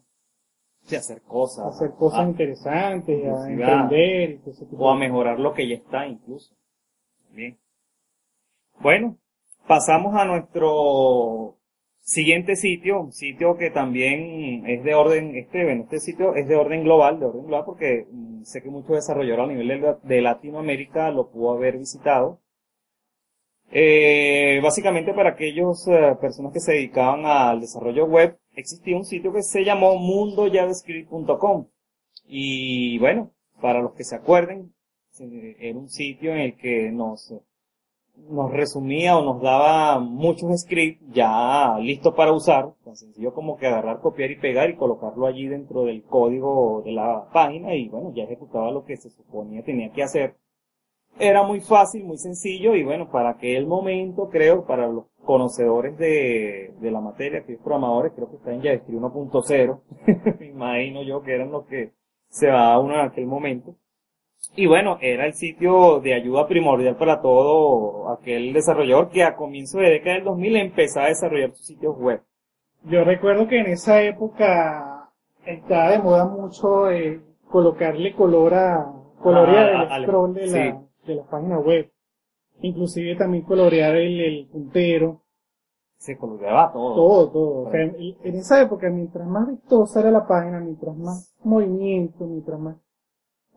Sí, 0.90 0.96
hacer 0.96 1.22
cosas. 1.22 1.66
hacer 1.68 1.92
cosas 1.98 2.20
a- 2.22 2.30
interesantes, 2.30 3.26
a 3.26 3.50
emprender 3.50 4.32
y 4.32 4.38
todo 4.40 4.52
ese 4.52 4.66
tipo 4.66 4.84
o 4.84 4.90
a 4.90 4.96
mejorar 4.98 5.40
lo 5.40 5.54
que 5.54 5.68
ya 5.68 5.76
está 5.76 6.08
incluso. 6.08 6.54
Bien. 7.32 7.58
Bueno, 8.82 9.18
pasamos 9.68 10.16
a 10.16 10.26
nuestro 10.26 11.56
siguiente 12.02 12.56
sitio, 12.56 13.02
un 13.02 13.12
sitio 13.14 13.58
que 13.58 13.70
también 13.70 14.66
es 14.68 14.84
de 14.84 14.96
orden, 14.96 15.36
este, 15.36 15.64
bueno, 15.64 15.84
este 15.84 16.00
sitio 16.00 16.34
es 16.36 16.48
de 16.48 16.56
orden 16.56 16.84
global, 16.84 17.20
de 17.20 17.26
orden 17.28 17.46
global 17.46 17.66
porque 17.66 18.08
mm, 18.12 18.44
sé 18.44 18.64
que 18.64 18.70
muchos 18.70 18.96
desarrolladores 18.96 19.46
a 19.46 19.54
nivel 19.60 19.82
de, 19.82 19.96
de 20.04 20.22
Latinoamérica 20.22 21.12
lo 21.12 21.30
pudo 21.30 21.52
haber 21.54 21.78
visitado. 21.78 22.40
Eh, 23.72 24.60
básicamente 24.64 25.14
para 25.14 25.32
aquellos 25.32 25.88
eh, 25.88 26.16
personas 26.20 26.52
que 26.54 26.60
se 26.60 26.72
dedicaban 26.74 27.26
al 27.26 27.62
desarrollo 27.62 28.06
web, 28.06 28.39
existía 28.56 28.98
un 28.98 29.06
sitio 29.06 29.32
que 29.34 29.44
se 29.44 29.64
llamó 29.64 29.96
mundojavascript.com. 29.98 31.68
Y 32.28 33.00
bueno, 33.00 33.32
para 33.62 33.82
los 33.82 33.94
que 33.94 34.04
se 34.04 34.16
acuerden, 34.16 34.74
era 35.18 35.78
un 35.78 35.90
sitio 35.90 36.32
en 36.32 36.40
el 36.40 36.58
que 36.58 36.92
nos, 36.92 37.34
nos 38.30 38.52
resumía 38.52 39.18
o 39.18 39.24
nos 39.24 39.42
daba 39.42 40.00
muchos 40.00 40.62
scripts 40.62 41.04
ya 41.12 41.78
listos 41.80 42.14
para 42.14 42.32
usar, 42.32 42.74
tan 42.84 42.96
sencillo 42.96 43.34
como 43.34 43.58
que 43.58 43.68
agarrar, 43.68 44.00
copiar 44.00 44.32
y 44.32 44.38
pegar 44.38 44.70
y 44.70 44.76
colocarlo 44.76 45.26
allí 45.26 45.48
dentro 45.48 45.84
del 45.84 46.04
código 46.04 46.82
de 46.86 46.92
la 46.92 47.28
página 47.34 47.76
y 47.76 47.90
bueno, 47.90 48.14
ya 48.14 48.24
ejecutaba 48.24 48.72
lo 48.72 48.86
que 48.86 48.98
se 48.98 49.10
suponía 49.10 49.64
tenía 49.64 49.92
que 49.92 50.04
hacer. 50.04 50.36
Era 51.18 51.44
muy 51.44 51.60
fácil, 51.60 52.06
muy 52.06 52.18
sencillo 52.18 52.76
y 52.76 52.84
bueno, 52.84 53.10
para 53.12 53.32
aquel 53.32 53.68
momento 53.68 54.30
creo, 54.30 54.66
para 54.66 54.88
los 54.88 55.06
conocedores 55.30 55.96
de, 56.00 56.74
de 56.82 56.90
la 56.90 57.02
materia, 57.02 57.44
que 57.46 57.54
es 57.54 57.60
programadores, 57.60 58.14
creo 58.16 58.32
que 58.32 58.38
está 58.38 58.52
en 58.52 58.64
JavaScript 58.64 59.00
1.0, 59.00 59.80
me 60.40 60.48
imagino 60.48 61.04
yo 61.04 61.22
que 61.22 61.36
eran 61.36 61.52
los 61.52 61.68
que 61.68 61.92
se 62.30 62.48
va 62.50 62.80
uno 62.80 62.96
en 62.96 63.02
aquel 63.02 63.28
momento. 63.28 63.76
Y 64.56 64.66
bueno, 64.66 64.98
era 65.02 65.28
el 65.28 65.34
sitio 65.34 66.00
de 66.00 66.16
ayuda 66.16 66.48
primordial 66.48 66.96
para 66.98 67.22
todo 67.22 68.10
aquel 68.10 68.54
desarrollador 68.54 69.12
que 69.12 69.22
a 69.24 69.36
comienzo 69.36 69.78
de 69.78 69.92
década 69.92 70.16
del 70.16 70.24
2000 70.24 70.56
empezaba 70.56 71.06
a 71.06 71.10
desarrollar 71.10 71.52
sus 71.52 71.68
sitios 71.68 71.96
web. 71.96 72.24
Yo 72.86 73.04
recuerdo 73.04 73.48
que 73.48 73.60
en 73.60 73.68
esa 73.68 74.02
época 74.02 75.12
está 75.46 75.92
de 75.92 76.00
moda 76.00 76.26
mucho 76.26 76.90
eh, 76.90 77.22
colocarle 77.52 78.16
color 78.16 78.56
a, 78.56 78.92
colorear 79.22 79.90
Ah, 79.92 79.98
el 79.98 80.06
scroll 80.06 80.34
de 80.34 80.48
la, 80.48 80.52
sí. 80.52 80.74
de 81.06 81.16
la 81.18 81.24
página 81.26 81.60
web. 81.60 81.88
Inclusive 82.62 83.16
también 83.16 83.44
colorear 83.44 83.96
el, 83.96 84.20
el 84.20 84.48
puntero, 84.52 85.22
Se 85.98 86.18
coloreaba 86.18 86.72
todo. 86.72 86.96
todo, 86.96 87.32
todo. 87.32 87.60
O 87.68 87.72
sea, 87.72 87.82
en, 87.82 87.96
en 88.24 88.36
esa 88.36 88.62
época, 88.62 88.90
mientras 88.90 89.28
más 89.28 89.48
vistosa 89.48 90.02
era 90.02 90.12
la 90.12 90.28
página, 90.28 90.60
mientras 90.60 90.96
más 90.98 91.36
movimiento, 91.44 92.26
mientras 92.26 92.60
más, 92.60 92.78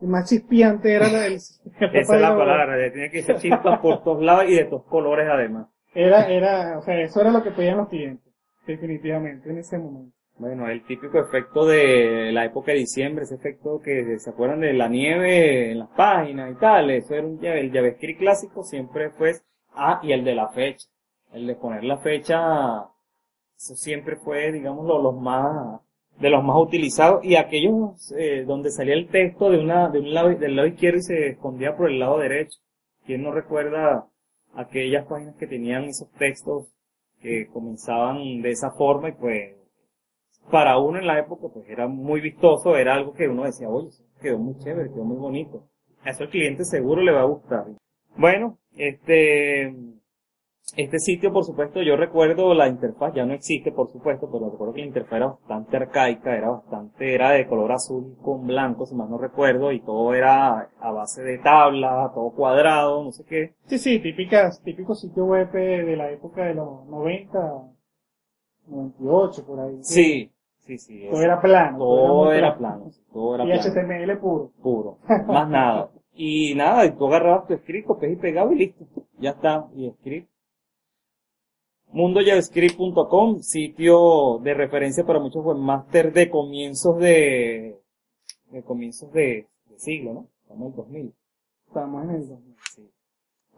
más 0.00 0.28
chispeante 0.28 0.92
era 0.94 1.08
la, 1.08 1.26
el, 1.26 1.34
Esa 1.94 2.14
es 2.14 2.20
la 2.20 2.36
palabra, 2.36 2.76
tenía 2.92 3.10
que 3.10 3.22
ser 3.22 3.38
chispas 3.38 3.80
por 3.80 4.02
todos 4.02 4.22
lados 4.22 4.44
y 4.48 4.54
de 4.54 4.64
todos 4.64 4.84
colores 4.84 5.28
además. 5.30 5.68
Era, 5.94 6.26
era, 6.28 6.78
o 6.78 6.82
sea, 6.82 7.00
eso 7.00 7.20
era 7.20 7.30
lo 7.30 7.42
que 7.42 7.50
pedían 7.50 7.76
los 7.76 7.88
clientes, 7.88 8.32
definitivamente, 8.66 9.50
en 9.50 9.58
ese 9.58 9.78
momento. 9.78 10.16
Bueno, 10.38 10.68
el 10.68 10.84
típico 10.84 11.18
efecto 11.20 11.64
de 11.66 12.32
la 12.32 12.44
época 12.44 12.72
de 12.72 12.78
diciembre, 12.78 13.24
ese 13.24 13.36
efecto 13.36 13.80
que 13.80 14.18
se 14.18 14.30
acuerdan 14.30 14.60
de 14.60 14.72
la 14.72 14.88
nieve 14.88 15.70
en 15.70 15.78
las 15.80 15.88
páginas 15.90 16.50
y 16.50 16.54
tal, 16.58 16.90
eso 16.90 17.14
era 17.14 17.26
un 17.26 17.44
el 17.44 17.70
JavaScript 17.72 18.18
clásico 18.18 18.64
siempre 18.64 19.10
fue, 19.10 19.34
ah, 19.74 20.00
y 20.02 20.12
el 20.12 20.24
de 20.24 20.34
la 20.34 20.48
fecha, 20.48 20.88
el 21.32 21.46
de 21.46 21.54
poner 21.54 21.84
la 21.84 21.98
fecha, 21.98 22.38
eso 23.56 23.74
siempre 23.76 24.16
fue, 24.16 24.50
digamos, 24.52 24.84
lo- 24.86 25.00
los 25.02 25.14
más, 25.20 25.80
de 26.18 26.30
los 26.30 26.42
más 26.44 26.56
utilizados, 26.58 27.24
y 27.24 27.36
aquellos 27.36 28.12
eh, 28.18 28.44
donde 28.46 28.70
salía 28.70 28.94
el 28.94 29.08
texto 29.08 29.50
de 29.50 29.58
una, 29.58 29.88
de 29.90 30.00
un 30.00 30.12
lado, 30.14 30.30
del 30.30 30.56
lado 30.56 30.68
izquierdo 30.68 30.98
y 30.98 31.02
se 31.02 31.26
escondía 31.28 31.76
por 31.76 31.88
el 31.90 31.98
lado 32.00 32.18
derecho. 32.18 32.58
¿Quién 33.06 33.22
no 33.22 33.32
recuerda 33.32 34.06
aquellas 34.54 35.06
páginas 35.06 35.36
que 35.36 35.46
tenían 35.46 35.84
esos 35.84 36.10
textos 36.12 36.68
que 37.20 37.46
comenzaban 37.52 38.42
de 38.42 38.50
esa 38.50 38.70
forma 38.72 39.08
y 39.10 39.12
pues 39.12 39.56
para 40.50 40.78
uno 40.78 40.98
en 40.98 41.06
la 41.06 41.18
época 41.18 41.48
pues 41.52 41.68
era 41.68 41.88
muy 41.88 42.20
vistoso, 42.20 42.76
era 42.76 42.94
algo 42.94 43.12
que 43.12 43.28
uno 43.28 43.44
decía, 43.44 43.68
oye, 43.68 43.90
quedó 44.20 44.38
muy 44.38 44.56
chévere, 44.58 44.90
quedó 44.90 45.04
muy 45.04 45.16
bonito. 45.16 45.68
A 46.02 46.10
eso 46.10 46.24
al 46.24 46.30
cliente 46.30 46.64
seguro 46.64 47.02
le 47.02 47.12
va 47.12 47.20
a 47.20 47.26
gustar. 47.26 47.64
Bueno, 48.16 48.58
este, 48.76 49.74
este 50.76 50.98
sitio 50.98 51.32
por 51.32 51.44
supuesto 51.44 51.82
yo 51.82 51.96
recuerdo 51.96 52.54
la 52.54 52.68
interfaz, 52.68 53.14
ya 53.14 53.26
no 53.26 53.34
existe 53.34 53.72
por 53.72 53.90
supuesto, 53.90 54.28
pero 54.30 54.50
recuerdo 54.50 54.74
que 54.74 54.80
la 54.80 54.86
interfaz 54.86 55.16
era 55.16 55.26
bastante 55.26 55.76
arcaica, 55.76 56.36
era 56.36 56.50
bastante, 56.50 57.14
era 57.14 57.30
de 57.32 57.46
color 57.46 57.72
azul 57.72 58.16
con 58.22 58.46
blanco, 58.46 58.86
si 58.86 58.94
más 58.94 59.08
no 59.08 59.18
recuerdo, 59.18 59.70
y 59.72 59.80
todo 59.80 60.14
era 60.14 60.70
a 60.80 60.90
base 60.92 61.22
de 61.22 61.38
tabla, 61.38 62.10
todo 62.14 62.30
cuadrado, 62.30 63.04
no 63.04 63.12
sé 63.12 63.24
qué. 63.24 63.54
Sí, 63.66 63.78
sí, 63.78 63.98
típicas, 64.00 64.62
típicos 64.62 65.00
sitios 65.00 65.26
web 65.26 65.54
eh, 65.54 65.84
de 65.84 65.96
la 65.96 66.10
época 66.10 66.44
de 66.44 66.54
los 66.54 66.86
90, 66.86 67.38
98, 68.66 69.44
por 69.46 69.60
ahí. 69.60 69.78
Sí, 69.82 70.30
sí, 70.58 70.78
sí. 70.78 71.06
Todo 71.10 71.22
era 71.22 71.40
plano. 71.40 71.78
todo 71.78 72.32
era 72.32 72.56
plano, 72.56 72.90
todo 73.12 73.34
era 73.34 73.44
Y. 73.44 73.58
HTML 73.58 74.18
puro. 74.18 74.50
puro, 74.62 74.98
más 75.26 75.48
nada. 75.48 75.90
Y 76.14 76.54
nada, 76.54 76.84
y 76.84 76.92
tú 76.92 77.06
agarrabas 77.06 77.46
tu 77.46 77.56
script, 77.56 77.86
copias 77.86 78.12
y 78.12 78.16
pegabas 78.16 78.52
y 78.52 78.56
listo. 78.56 78.84
Ya 79.18 79.30
está, 79.30 79.66
y 79.74 79.90
script. 79.90 80.28
MundoJavaScript.com, 81.92 83.40
sitio 83.40 84.38
de 84.42 84.54
referencia 84.54 85.04
para 85.04 85.20
muchos 85.20 85.44
webmasters 85.44 86.14
de 86.14 86.30
comienzos 86.30 86.98
de, 86.98 87.78
de 88.50 88.62
comienzos 88.62 89.12
de, 89.12 89.46
de 89.68 89.78
siglo, 89.78 90.14
¿no? 90.14 90.26
Estamos 90.42 90.62
en 90.62 90.70
el 90.70 90.76
2000. 90.76 91.14
Estamos 91.66 92.04
en 92.04 92.10
el 92.10 92.28
2000. 92.28 92.56
Sí. 92.74 92.90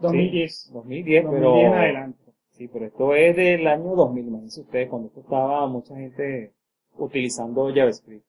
2010. 0.00 0.60
Sí, 0.60 0.72
2010, 0.72 1.24
2010 1.24 1.24
pero... 1.30 1.56
en 1.58 1.72
adelante. 1.74 2.23
Sí, 2.56 2.68
pero 2.68 2.86
esto 2.86 3.14
es 3.14 3.34
del 3.36 3.66
año 3.66 3.94
2000, 3.96 4.28
imagínense 4.28 4.60
ustedes, 4.60 4.88
cuando 4.88 5.08
esto 5.08 5.20
estaba 5.20 5.66
mucha 5.66 5.96
gente 5.96 6.52
utilizando 6.98 7.68
JavaScript. 7.74 8.24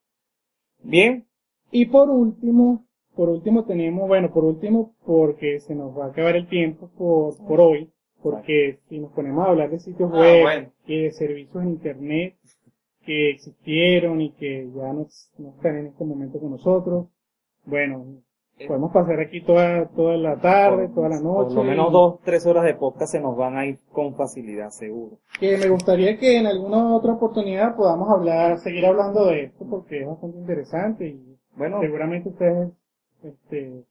Bien, 0.82 1.26
Y 1.70 1.86
por 1.86 2.10
último, 2.10 2.84
por 3.14 3.28
último 3.28 3.64
tenemos, 3.64 4.06
bueno, 4.08 4.32
por 4.32 4.44
último, 4.44 4.94
porque 5.04 5.60
se 5.60 5.74
nos 5.74 5.96
va 5.96 6.06
a 6.06 6.08
acabar 6.08 6.36
el 6.36 6.48
tiempo 6.48 6.90
por, 6.98 7.36
por 7.46 7.60
hoy, 7.60 7.90
porque 8.22 8.78
si 8.88 8.98
nos 8.98 9.12
ponemos 9.12 9.46
a 9.46 9.50
hablar 9.50 9.70
de 9.70 9.78
sitios 9.78 10.10
Ah, 10.12 10.18
web 10.20 10.42
bueno. 10.42 10.72
y 10.86 11.02
de 11.02 11.12
servicios 11.12 11.62
en 11.62 11.70
internet 11.70 12.36
que 13.04 13.30
existieron 13.30 14.20
y 14.20 14.32
que 14.32 14.68
ya 14.74 14.92
no, 14.92 15.06
no 15.38 15.48
están 15.50 15.76
en 15.78 15.86
este 15.86 16.04
momento 16.04 16.40
con 16.40 16.50
nosotros, 16.50 17.06
bueno, 17.64 18.04
podemos 18.64 18.92
pasar 18.92 19.20
aquí 19.20 19.42
toda, 19.42 19.86
toda 19.88 20.16
la 20.16 20.36
tarde, 20.40 20.88
toda 20.88 21.08
la 21.08 21.20
noche. 21.20 21.54
Por 21.54 21.64
lo 21.64 21.64
menos 21.64 21.92
dos, 21.92 22.20
tres 22.24 22.46
horas 22.46 22.64
de 22.64 22.74
podcast 22.74 23.12
se 23.12 23.20
nos 23.20 23.36
van 23.36 23.56
a 23.56 23.66
ir 23.66 23.78
con 23.92 24.14
facilidad, 24.14 24.70
seguro. 24.70 25.18
que 25.38 25.58
me 25.58 25.68
gustaría 25.68 26.18
que 26.18 26.38
en 26.38 26.46
alguna 26.46 26.94
otra 26.94 27.12
oportunidad 27.12 27.76
podamos 27.76 28.08
hablar, 28.08 28.58
seguir 28.58 28.86
hablando 28.86 29.26
de 29.26 29.44
esto 29.44 29.66
porque 29.68 30.00
es 30.00 30.06
bastante 30.06 30.38
interesante 30.38 31.06
y 31.08 31.38
Bueno, 31.56 31.80
seguramente 31.80 32.30
ustedes 32.30 32.70
este, 33.22 33.84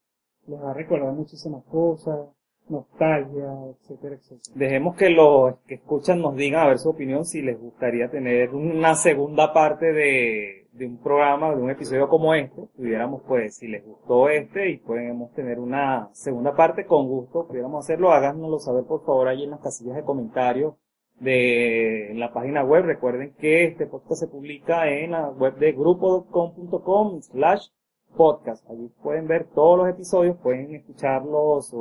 les 0.48 0.62
va 0.62 0.72
a 0.72 0.74
recordar 0.74 1.14
muchísimas 1.14 1.64
cosas, 1.66 2.28
nostalgia, 2.68 3.54
etcétera, 3.70 4.16
etcétera. 4.16 4.56
dejemos 4.56 4.96
que 4.96 5.10
los 5.12 5.56
que 5.68 5.76
escuchan 5.76 6.20
nos 6.20 6.36
digan 6.36 6.62
a 6.62 6.68
ver 6.70 6.80
su 6.80 6.90
opinión 6.90 7.26
si 7.26 7.44
les 7.44 7.60
gustaría 7.60 8.10
tener 8.10 8.50
una 8.56 8.96
segunda 8.96 9.54
parte 9.54 9.94
de, 9.94 10.65
de 10.78 10.86
un 10.86 10.98
programa, 10.98 11.56
de 11.56 11.62
un 11.62 11.70
episodio 11.70 12.08
como 12.08 12.34
este. 12.34 12.62
Pudiéramos, 12.76 13.22
pues, 13.28 13.56
si 13.56 13.68
les 13.68 13.86
gustó 13.86 14.30
este 14.30 14.70
y 14.70 14.78
podemos 14.78 15.32
tener 15.34 15.60
una 15.60 16.10
segunda 16.14 16.56
parte, 16.56 16.86
con 16.86 17.08
gusto, 17.08 17.48
pudiéramos 17.48 17.86
hacerlo. 17.86 18.12
Háganoslo 18.12 18.60
saber, 18.60 18.84
por 18.86 19.06
favor, 19.06 19.28
ahí 19.28 19.44
en 19.44 19.52
las 19.52 19.62
casillas 19.62 19.96
de 19.96 20.04
comentarios 20.04 20.76
de 21.20 22.12
la 22.16 22.34
página 22.34 22.64
web. 22.64 22.86
Recuerden 22.86 23.34
que 23.40 23.66
este 23.66 23.88
podcast 23.88 24.22
se 24.22 24.28
publica 24.28 24.90
en 24.90 25.12
la 25.12 25.30
web 25.30 25.58
de 25.58 25.72
grupo.com 25.72 27.22
slash 27.22 27.68
podcast. 28.16 28.70
Allí 28.70 28.90
pueden 29.02 29.28
ver 29.28 29.48
todos 29.54 29.78
los 29.78 29.90
episodios, 29.90 30.38
pueden 30.38 30.76
escucharlos 30.76 31.74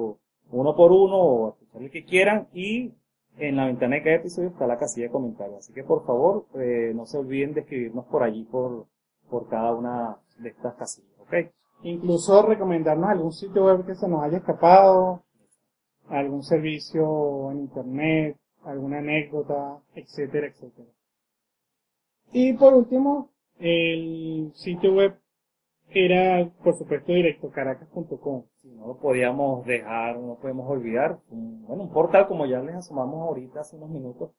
uno 0.50 0.76
por 0.76 0.92
uno 0.92 1.18
o 1.18 1.48
escuchar 1.50 1.82
el 1.82 1.90
que 1.90 2.04
quieran 2.04 2.48
y 2.52 2.92
en 3.38 3.56
la 3.56 3.66
ventana 3.66 3.96
de 3.96 4.02
cada 4.02 4.16
episodio 4.16 4.50
está 4.50 4.66
la 4.66 4.78
casilla 4.78 5.06
de 5.06 5.12
comentarios. 5.12 5.58
Así 5.58 5.72
que 5.72 5.84
por 5.84 6.04
favor, 6.06 6.46
eh, 6.54 6.92
no 6.94 7.06
se 7.06 7.18
olviden 7.18 7.54
de 7.54 7.60
escribirnos 7.60 8.06
por 8.06 8.22
allí 8.22 8.44
por, 8.44 8.86
por 9.28 9.48
cada 9.48 9.74
una 9.74 10.16
de 10.38 10.50
estas 10.50 10.74
casillas, 10.74 11.18
¿ok? 11.20 11.34
Incluso 11.82 12.46
recomendarnos 12.46 13.10
algún 13.10 13.32
sitio 13.32 13.66
web 13.66 13.84
que 13.84 13.94
se 13.94 14.08
nos 14.08 14.22
haya 14.22 14.38
escapado, 14.38 15.22
algún 16.08 16.42
servicio 16.42 17.50
en 17.50 17.60
internet, 17.60 18.36
alguna 18.64 18.98
anécdota, 18.98 19.78
etcétera, 19.94 20.46
etcétera. 20.46 20.88
Y 22.32 22.52
por 22.54 22.74
último, 22.74 23.30
el 23.58 24.50
sitio 24.54 24.94
web 24.94 25.18
era, 25.90 26.50
por 26.62 26.74
supuesto, 26.74 27.12
directo 27.12 27.50
caracas.com. 27.50 28.44
Si 28.48 28.53
no 28.84 28.92
lo 28.92 28.98
podíamos 28.98 29.64
dejar, 29.64 30.18
no 30.18 30.36
podemos 30.36 30.68
olvidar. 30.68 31.18
Bueno, 31.30 31.84
un 31.84 31.90
portal 31.90 32.28
como 32.28 32.44
ya 32.44 32.60
les 32.60 32.74
asomamos 32.74 33.26
ahorita 33.26 33.60
hace 33.60 33.76
unos 33.76 33.88
minutos. 33.88 34.30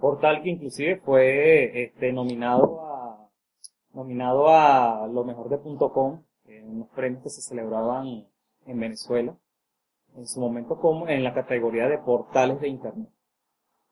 Portal 0.00 0.42
que 0.42 0.50
inclusive 0.50 0.96
fue 0.96 1.84
este, 1.84 2.12
nominado 2.12 2.84
a 2.84 3.28
nominado 3.92 4.48
a 4.48 5.06
lo 5.08 5.24
mejor 5.24 5.48
de 5.48 5.58
.com, 5.58 6.22
en 6.46 6.70
unos 6.70 6.88
premios 6.90 7.22
que 7.22 7.30
se 7.30 7.42
celebraban 7.42 8.26
en 8.66 8.80
Venezuela, 8.80 9.36
en 10.16 10.26
su 10.26 10.40
momento 10.40 10.78
como 10.80 11.08
en 11.08 11.22
la 11.22 11.34
categoría 11.34 11.88
de 11.88 11.98
portales 11.98 12.60
de 12.60 12.68
internet. 12.68 13.08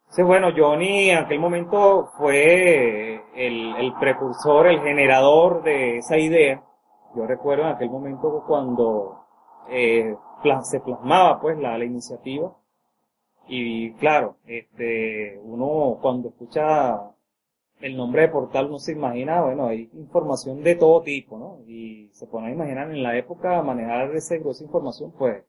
Entonces, 0.02 0.26
bueno, 0.26 0.48
Johnny 0.56 1.10
en 1.10 1.18
aquel 1.18 1.38
momento 1.38 2.10
fue 2.16 3.22
el, 3.34 3.76
el 3.76 3.92
precursor, 4.00 4.68
el 4.68 4.80
generador 4.80 5.62
de 5.62 5.98
esa 5.98 6.16
idea. 6.16 6.64
Yo 7.14 7.26
recuerdo 7.26 7.64
en 7.64 7.70
aquel 7.70 7.90
momento 7.90 8.42
cuando 8.46 9.27
eh, 9.68 10.14
se 10.62 10.80
plasmaba 10.80 11.40
pues 11.40 11.58
la, 11.58 11.76
la 11.78 11.84
iniciativa. 11.84 12.56
Y 13.46 13.92
claro, 13.94 14.36
este, 14.46 15.38
uno 15.42 15.98
cuando 16.00 16.28
escucha 16.28 17.14
el 17.80 17.96
nombre 17.96 18.22
de 18.22 18.28
portal 18.28 18.66
uno 18.66 18.78
se 18.78 18.92
imagina, 18.92 19.42
bueno, 19.42 19.66
hay 19.66 19.88
información 19.94 20.62
de 20.62 20.74
todo 20.74 21.02
tipo, 21.02 21.38
¿no? 21.38 21.60
Y 21.66 22.10
se 22.12 22.26
pone 22.26 22.48
a 22.48 22.52
imaginar 22.52 22.90
en 22.90 23.02
la 23.02 23.16
época 23.16 23.62
manejar 23.62 24.14
ese 24.14 24.38
grueso 24.38 24.64
información, 24.64 25.12
pues 25.16 25.44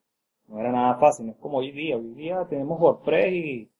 no 0.48 0.60
era 0.60 0.72
nada 0.72 0.96
fácil, 0.98 1.26
no 1.26 1.32
es 1.32 1.38
como 1.38 1.58
hoy 1.58 1.72
día, 1.72 1.96
hoy 1.96 2.14
día 2.14 2.46
tenemos 2.48 2.80
WordPress 2.80 3.32
y, 3.32 3.70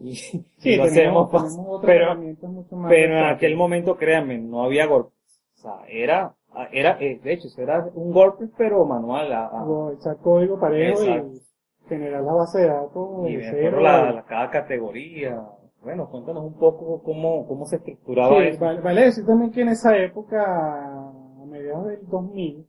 y, 0.00 0.14
Sí, 0.58 0.70
y 0.70 0.76
lo 0.76 0.88
tenemos, 0.88 1.34
hacemos 1.34 1.80
tenemos 1.80 2.66
pero, 2.88 3.18
en 3.18 3.24
aquel 3.24 3.56
momento, 3.56 3.96
créanme, 3.96 4.38
no 4.38 4.64
había 4.64 4.88
WordPress. 4.88 5.42
O 5.56 5.62
sea, 5.62 5.84
era, 5.88 6.34
era, 6.72 6.96
eh, 7.00 7.20
de 7.22 7.32
hecho, 7.32 7.48
era 7.58 7.84
un 7.94 8.14
WordPress, 8.14 8.50
pero 8.56 8.84
manual. 8.84 9.32
a- 9.32 9.46
a- 9.46 9.64
O 9.64 9.92
echar 9.92 10.16
código 10.18 10.58
parejo 10.58 11.02
Exacto. 11.02 11.28
y 11.34 11.40
generar 11.88 12.22
la 12.22 12.32
base 12.32 12.58
de 12.60 12.66
datos 12.68 13.28
y 13.28 13.36
de 13.36 13.70
la, 13.72 14.12
la- 14.12 14.24
cada 14.24 14.50
categoría. 14.50 15.40
Bueno, 15.82 16.10
cuéntanos 16.10 16.44
un 16.44 16.54
poco 16.58 17.02
cómo, 17.02 17.46
cómo 17.46 17.64
se 17.66 17.76
estructuraba 17.76 18.36
Sí, 18.42 18.48
eso. 18.48 18.60
vale, 18.60 18.80
vale 18.80 19.00
decir 19.04 19.24
también 19.24 19.50
que 19.50 19.62
en 19.62 19.68
esa 19.70 19.96
época, 19.96 20.42
a 20.44 21.44
mediados 21.46 21.86
del 21.86 22.06
2000, 22.06 22.66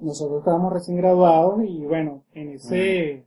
nosotros 0.00 0.40
estábamos 0.40 0.72
recién 0.72 0.98
graduados 0.98 1.62
y 1.64 1.84
bueno, 1.86 2.24
en 2.32 2.50
ese, 2.50 3.26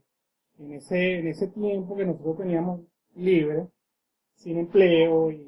en 0.58 0.72
ese, 0.74 1.18
en 1.18 1.26
ese 1.28 1.48
tiempo 1.48 1.96
que 1.96 2.06
nosotros 2.06 2.36
teníamos 2.38 2.80
libre, 3.16 3.66
sin 4.36 4.58
empleo 4.58 5.32
y, 5.32 5.47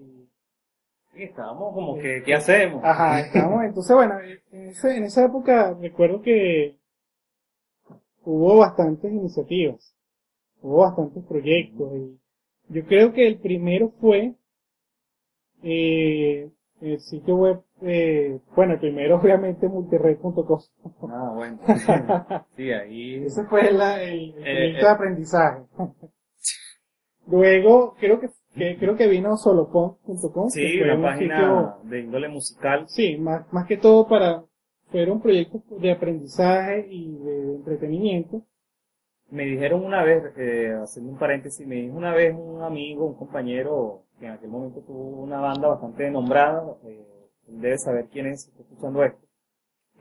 estábamos 1.24 1.74
como 1.74 1.96
que, 1.98 2.22
¿qué 2.24 2.34
hacemos? 2.34 2.82
Ajá, 2.84 3.20
estábamos, 3.20 3.64
entonces 3.64 3.96
bueno, 3.96 4.14
en, 4.52 4.68
ese- 4.68 4.96
en 4.96 5.04
esa 5.04 5.24
época 5.24 5.74
recuerdo 5.80 6.22
que 6.22 6.76
hubo 8.24 8.58
bastantes 8.58 9.10
iniciativas, 9.12 9.94
hubo 10.62 10.78
bastantes 10.78 11.24
proyectos 11.24 11.90
y 11.94 12.18
yo 12.74 12.84
creo 12.86 13.12
que 13.12 13.26
el 13.26 13.38
primero 13.38 13.90
fue 14.00 14.34
eh, 15.62 16.50
el 16.80 17.00
sitio 17.00 17.36
web, 17.36 17.62
eh, 17.82 18.38
bueno, 18.56 18.74
el 18.74 18.80
primero 18.80 19.16
obviamente 19.20 19.68
multired.com. 19.68 20.60
Ah, 21.10 21.32
bueno. 21.34 21.58
Sí, 22.56 22.70
ahí. 22.72 23.24
Ese 23.24 23.44
fue 23.44 23.70
la- 23.72 24.02
el, 24.02 24.34
el 24.36 24.38
Eh, 24.38 24.42
proyecto 24.42 24.78
eh. 24.80 24.84
de 24.84 24.88
aprendizaje. 24.90 25.62
Luego 27.26 27.94
creo 27.98 28.18
que, 28.20 28.30
que- 28.54 28.76
creo 28.78 28.96
que 28.96 29.06
vino 29.08 29.36
solopon.com. 29.36 30.48
Sí, 30.50 30.60
que 30.62 30.78
fue 30.78 30.84
una 30.84 30.94
un 30.96 31.02
página 31.02 31.36
sitio- 31.36 31.90
de 31.90 32.00
índole 32.00 32.28
musical. 32.28 32.84
Sí, 32.88 33.16
más, 33.18 33.50
más 33.52 33.66
que 33.66 33.76
todo 33.76 34.06
para, 34.08 34.44
fueron 34.90 35.20
proyectos 35.20 35.62
de 35.80 35.92
aprendizaje 35.92 36.86
y 36.90 37.16
de 37.16 37.54
entretenimiento. 37.56 38.42
Me 39.30 39.44
dijeron 39.44 39.84
una 39.84 40.02
vez, 40.02 40.24
eh, 40.36 40.72
haciendo 40.82 41.12
un 41.12 41.18
paréntesis, 41.18 41.64
me 41.66 41.76
dijo 41.76 41.96
una 41.96 42.12
vez 42.12 42.34
un 42.36 42.62
amigo, 42.62 43.06
un 43.06 43.14
compañero, 43.14 44.02
que 44.18 44.26
en 44.26 44.32
aquel 44.32 44.50
momento 44.50 44.80
tuvo 44.80 45.22
una 45.22 45.40
banda 45.40 45.68
bastante 45.68 46.10
nombrada, 46.10 46.64
eh, 46.84 47.06
debe 47.46 47.78
saber 47.78 48.08
quién 48.12 48.26
es, 48.26 48.48
está 48.48 48.62
escuchando 48.62 49.04
esto, 49.04 49.20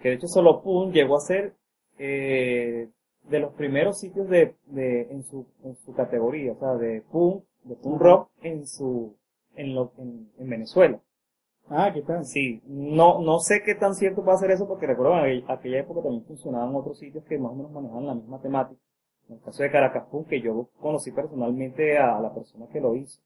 que 0.02 0.10
de 0.10 0.16
hecho 0.16 0.28
solo 0.28 0.62
Pun 0.64 0.92
llegó 0.92 1.16
a 1.18 1.20
ser 1.22 1.54
eh, 2.00 2.90
de 3.30 3.40
los 3.40 3.54
primeros 3.54 4.00
sitios 4.00 4.28
de, 4.30 4.56
de 4.66 5.02
en 5.12 5.24
su 5.24 5.46
en 5.64 5.76
su 5.76 5.94
categoría, 5.94 6.54
o 6.54 6.60
sea, 6.60 6.74
de 6.76 7.02
punk, 7.12 7.44
de 7.64 7.76
punk 7.76 8.02
rock 8.02 8.30
en 8.42 8.66
su 8.68 9.16
en 9.56 9.76
lo 9.76 9.92
en, 9.98 10.32
en 10.38 10.50
Venezuela. 10.50 11.00
Ah, 11.70 11.92
¿qué 11.94 12.02
tal? 12.02 12.26
Sí, 12.26 12.62
no, 12.68 13.22
no 13.22 13.40
sé 13.40 13.62
qué 13.64 13.76
tan 13.76 13.96
cierto 13.96 14.24
puede 14.26 14.40
ser 14.40 14.52
eso 14.52 14.68
porque 14.68 14.88
recuerdo 14.88 15.14
en 15.14 15.20
aquella- 15.22 15.54
aquella 15.54 15.80
época 15.80 16.02
también 16.04 16.26
funcionaban 16.26 16.76
otros 16.76 17.00
sitios 17.00 17.24
que 17.26 17.38
más 17.38 17.52
o 17.52 17.56
menos 17.56 17.72
manejaban 17.72 18.08
la 18.08 18.16
misma 18.16 18.42
temática. 18.42 18.82
En 19.30 19.36
el 19.36 19.42
caso 19.42 19.64
de 19.64 19.72
Caracas 19.72 20.08
Punk, 20.12 20.28
que 20.28 20.42
yo 20.42 20.70
conocí 20.82 21.12
personalmente 21.12 21.98
a 21.98 22.20
la 22.20 22.34
persona 22.34 22.68
que 22.74 22.82
lo 22.82 22.96
hizo. 22.96 23.22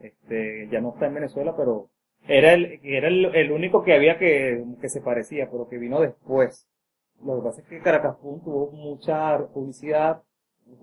Este, 0.00 0.68
ya 0.70 0.80
no 0.80 0.90
está 0.90 1.06
en 1.06 1.14
Venezuela, 1.14 1.56
pero 1.56 1.90
era 2.26 2.52
el, 2.54 2.80
era 2.82 3.08
el, 3.08 3.26
el 3.34 3.52
único 3.52 3.82
que 3.84 3.94
había 3.94 4.18
que, 4.18 4.64
que 4.80 4.88
se 4.88 5.00
parecía, 5.00 5.50
pero 5.50 5.68
que 5.68 5.78
vino 5.78 6.00
después. 6.00 6.66
Lo 7.24 7.36
que 7.36 7.42
pasa 7.42 7.60
es 7.62 7.68
que 7.68 7.80
Caracas 7.80 8.16
Punk 8.18 8.44
tuvo 8.44 8.70
mucha 8.72 9.38
publicidad, 9.48 10.22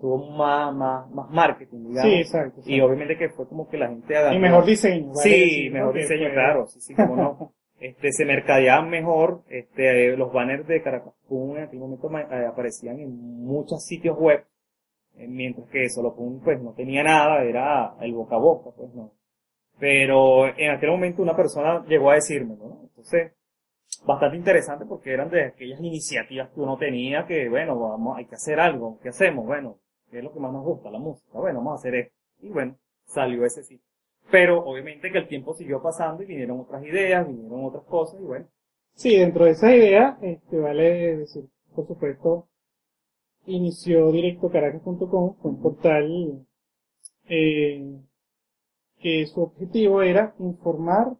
tuvo 0.00 0.30
más, 0.36 0.74
más, 0.74 1.10
más 1.10 1.30
marketing, 1.30 1.88
digamos. 1.88 2.12
Sí, 2.12 2.18
exacto. 2.18 2.60
Y 2.64 2.80
obviamente 2.80 3.16
que 3.16 3.28
fue 3.30 3.48
como 3.48 3.68
que 3.68 3.78
la 3.78 3.88
gente. 3.88 4.14
Y 4.32 4.38
mejor 4.38 4.64
diseño. 4.64 5.12
vale 5.12 5.20
Sí, 5.22 5.70
mejor 5.70 5.94
diseño, 5.94 6.24
fue- 6.26 6.32
claro, 6.32 6.66
sí, 6.66 6.80
sí, 6.80 6.94
como 6.94 7.16
no. 7.16 7.52
Este, 7.78 8.10
se 8.10 8.24
mercadeaban 8.24 8.88
mejor, 8.88 9.42
este, 9.50 10.06
eh, 10.08 10.16
los 10.16 10.32
banners 10.32 10.66
de 10.66 10.82
Caracas 10.82 11.12
en 11.30 11.58
aquel 11.58 11.78
momento 11.78 12.10
eh, 12.18 12.46
aparecían 12.46 12.98
en 12.98 13.44
muchos 13.44 13.84
sitios 13.84 14.16
web, 14.18 14.46
eh, 15.18 15.26
mientras 15.28 15.68
que 15.68 15.90
solo 15.90 16.14
Punk 16.14 16.42
pues 16.42 16.58
no 16.62 16.72
tenía 16.72 17.02
nada, 17.02 17.42
era 17.44 17.94
el 18.00 18.14
boca 18.14 18.36
a 18.36 18.38
boca, 18.38 18.70
pues 18.74 18.94
no. 18.94 19.12
Pero 19.78 20.46
en 20.56 20.70
aquel 20.70 20.90
momento 20.90 21.20
una 21.20 21.36
persona 21.36 21.84
llegó 21.86 22.10
a 22.10 22.14
decirme, 22.14 22.56
¿no? 22.56 22.80
Entonces, 22.84 23.32
bastante 24.06 24.36
interesante 24.36 24.84
porque 24.86 25.12
eran 25.12 25.30
de 25.30 25.46
aquellas 25.46 25.80
iniciativas 25.80 26.50
que 26.50 26.60
uno 26.60 26.76
tenía 26.76 27.26
que, 27.26 27.48
bueno, 27.48 27.78
vamos, 27.78 28.16
hay 28.18 28.26
que 28.26 28.36
hacer 28.36 28.60
algo, 28.60 28.98
¿qué 29.02 29.10
hacemos? 29.10 29.46
Bueno, 29.46 29.78
¿qué 30.10 30.18
es 30.18 30.24
lo 30.24 30.32
que 30.32 30.40
más 30.40 30.52
nos 30.52 30.64
gusta? 30.64 30.90
La 30.90 30.98
música, 30.98 31.38
bueno, 31.38 31.58
vamos 31.58 31.72
a 31.72 31.76
hacer 31.76 31.94
esto. 31.94 32.14
Y 32.40 32.50
bueno, 32.50 32.76
salió 33.04 33.44
ese 33.44 33.62
sí. 33.62 33.80
Pero 34.30 34.64
obviamente 34.64 35.10
que 35.10 35.18
el 35.18 35.28
tiempo 35.28 35.54
siguió 35.54 35.82
pasando 35.82 36.22
y 36.22 36.26
vinieron 36.26 36.60
otras 36.60 36.84
ideas, 36.84 37.26
vinieron 37.26 37.64
otras 37.64 37.84
cosas 37.84 38.20
y 38.20 38.24
bueno, 38.24 38.46
Sí, 38.96 39.14
dentro 39.14 39.44
de 39.44 39.50
esa 39.50 39.76
idea, 39.76 40.18
este, 40.22 40.58
vale 40.58 41.18
decir, 41.18 41.44
por 41.74 41.86
supuesto, 41.86 42.48
inició 43.44 44.10
directocaracas.com, 44.10 45.36
fue 45.36 45.50
un 45.50 45.60
portal 45.62 46.46
eh, 47.28 48.00
que 48.98 49.26
su 49.26 49.42
objetivo 49.42 50.00
era 50.00 50.34
informar 50.38 51.14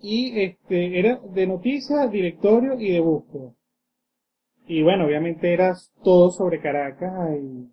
y 0.00 0.40
este 0.40 0.98
era 0.98 1.18
de 1.18 1.46
noticias, 1.46 2.10
directorio 2.10 2.78
y 2.78 2.92
de 2.92 3.00
búsqueda. 3.00 3.52
Y 4.66 4.82
bueno, 4.82 5.06
obviamente 5.06 5.52
era 5.52 5.74
todo 6.02 6.30
sobre 6.30 6.60
Caracas 6.60 7.12
y 7.40 7.70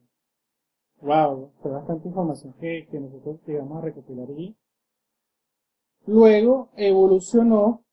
wow, 1.02 1.52
fue 1.62 1.72
bastante 1.72 2.08
información 2.08 2.54
que, 2.60 2.88
que 2.90 3.00
nosotros 3.00 3.42
llegamos 3.46 3.78
a 3.78 3.86
recopilar 3.86 4.30
allí. 4.30 4.56
Luego 6.06 6.70
evolucionó, 6.76 7.84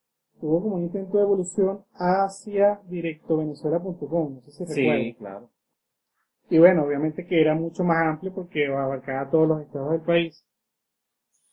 tuvo 0.40 0.62
como 0.62 0.76
un 0.76 0.82
intento 0.82 1.16
de 1.16 1.22
evolución 1.24 1.84
hacia 1.94 2.80
directovenezuela.com, 2.88 4.34
no 4.34 4.40
sé 4.42 4.50
si 4.50 4.66
sí, 4.66 4.80
recuerdan. 4.82 5.12
claro. 5.12 5.50
Y 6.50 6.58
bueno, 6.58 6.84
obviamente 6.84 7.24
que 7.26 7.40
era 7.40 7.54
mucho 7.54 7.84
más 7.84 7.98
amplio 8.04 8.34
porque 8.34 8.66
abarcaba 8.66 9.30
todos 9.30 9.48
los 9.48 9.62
estados 9.62 9.92
del 9.92 10.00
país. 10.02 10.44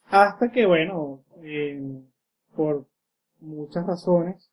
Hasta 0.09 0.51
que, 0.51 0.65
bueno, 0.65 1.23
eh, 1.43 2.01
por 2.57 2.87
muchas 3.41 3.87
razones, 3.87 4.51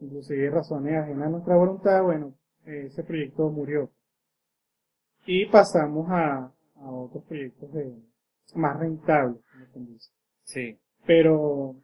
inclusive 0.00 0.50
razones 0.50 0.94
ajenas 1.02 1.28
a 1.28 1.30
nuestra 1.30 1.56
voluntad, 1.56 2.04
bueno, 2.04 2.34
ese 2.66 3.04
proyecto 3.04 3.50
murió. 3.50 3.90
Y 5.26 5.46
pasamos 5.46 6.08
a, 6.10 6.52
a 6.76 6.90
otros 6.90 7.24
proyectos 7.24 7.72
de, 7.72 7.94
más 8.54 8.78
rentables, 8.78 9.42
como 9.72 9.86
dice. 9.86 10.10
Sí. 10.44 10.78
Pero, 11.06 11.76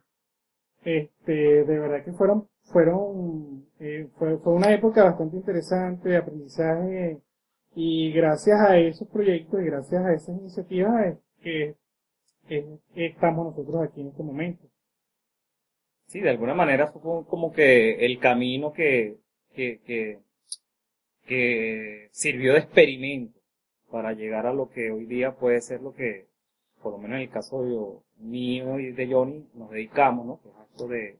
este, 0.83 1.33
de 1.33 1.79
verdad 1.79 2.05
que 2.05 2.13
fueron, 2.13 2.47
fueron, 2.71 3.65
eh, 3.79 4.09
fue, 4.17 4.37
fue 4.39 4.53
una 4.53 4.73
época 4.73 5.03
bastante 5.05 5.37
interesante 5.37 6.09
de 6.09 6.17
aprendizaje 6.17 7.21
y 7.75 8.13
gracias 8.13 8.59
a 8.61 8.77
esos 8.77 9.07
proyectos 9.09 9.61
y 9.61 9.65
gracias 9.65 10.05
a 10.05 10.13
esas 10.13 10.37
iniciativas 10.39 11.05
es 11.07 11.19
que 11.43 11.75
es- 12.49 12.81
estamos 12.95 13.47
nosotros 13.55 13.83
aquí 13.83 14.01
en 14.01 14.09
este 14.09 14.23
momento. 14.23 14.68
Sí, 16.09 16.21
de 16.21 16.31
alguna 16.31 16.55
manera 16.55 16.87
fue 16.87 17.23
como 17.27 17.53
que 17.53 18.03
el 18.03 18.17
camino 18.17 18.73
que, 18.73 19.17
que, 19.53 19.79
que, 19.85 20.17
que 21.27 22.09
sirvió 22.11 22.53
de 22.53 22.59
experimento 22.59 23.39
para 23.91 24.13
llegar 24.13 24.47
a 24.47 24.53
lo 24.53 24.71
que 24.71 24.89
hoy 24.89 25.05
día 25.05 25.35
puede 25.35 25.61
ser 25.61 25.81
lo 25.81 25.93
que, 25.93 26.25
por 26.81 26.93
lo 26.93 26.97
menos 26.97 27.17
en 27.17 27.21
el 27.21 27.29
caso 27.29 27.63
de 27.63 28.25
mío 28.25 28.79
y 28.79 28.91
de 28.91 29.05
Johnny, 29.05 29.47
nos 29.53 29.69
dedicamos, 29.69 30.25
¿no? 30.25 30.41
Que 30.41 30.49
es 30.49 30.55
esto 30.71 30.87
de, 30.87 31.19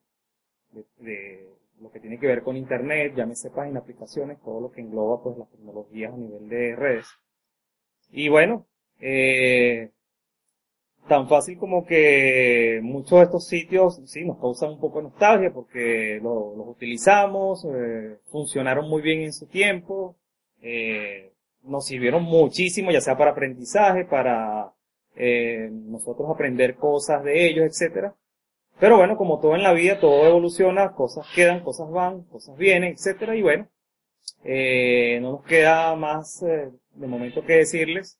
de, 0.71 0.85
de 0.97 1.49
lo 1.81 1.91
que 1.91 1.99
tiene 1.99 2.19
que 2.19 2.25
ver 2.25 2.41
con 2.41 2.57
internet, 2.57 3.13
llámese 3.15 3.51
páginas, 3.51 3.83
aplicaciones, 3.83 4.41
todo 4.41 4.59
lo 4.59 4.71
que 4.71 4.81
engloba 4.81 5.21
pues 5.21 5.37
las 5.37 5.51
tecnologías 5.51 6.11
a 6.11 6.17
nivel 6.17 6.49
de 6.49 6.75
redes. 6.75 7.05
Y 8.09 8.27
bueno, 8.29 8.65
eh, 8.99 9.91
tan 11.07 11.27
fácil 11.27 11.57
como 11.57 11.85
que 11.85 12.79
muchos 12.83 13.19
de 13.19 13.25
estos 13.25 13.47
sitios 13.47 13.99
sí 14.05 14.23
nos 14.25 14.37
causan 14.39 14.71
un 14.71 14.79
poco 14.79 14.99
de 14.99 15.05
nostalgia 15.05 15.51
porque 15.51 16.19
lo- 16.21 16.55
los 16.55 16.67
utilizamos, 16.67 17.65
eh, 17.65 18.17
funcionaron 18.31 18.87
muy 18.89 19.01
bien 19.01 19.21
en 19.21 19.33
su 19.33 19.47
tiempo, 19.47 20.15
eh, 20.61 21.31
nos 21.63 21.85
sirvieron 21.85 22.23
muchísimo, 22.23 22.91
ya 22.91 23.01
sea 23.01 23.17
para 23.17 23.31
aprendizaje, 23.31 24.05
para 24.05 24.71
eh, 25.15 25.69
nosotros 25.71 26.29
aprender 26.31 26.75
cosas 26.75 27.23
de 27.23 27.47
ellos, 27.47 27.65
etcétera. 27.65 28.15
Pero 28.79 28.97
bueno, 28.97 29.17
como 29.17 29.39
todo 29.39 29.55
en 29.55 29.63
la 29.63 29.73
vida, 29.73 29.99
todo 29.99 30.25
evoluciona, 30.27 30.93
cosas 30.93 31.27
quedan, 31.35 31.61
cosas 31.63 31.89
van, 31.91 32.23
cosas 32.25 32.55
vienen, 32.57 32.93
etcétera, 32.93 33.35
y 33.35 33.41
bueno, 33.41 33.67
no 35.21 35.31
nos 35.33 35.43
queda 35.43 35.95
más 35.95 36.39
de 36.41 37.07
momento 37.07 37.43
que 37.45 37.53
decirles 37.53 38.17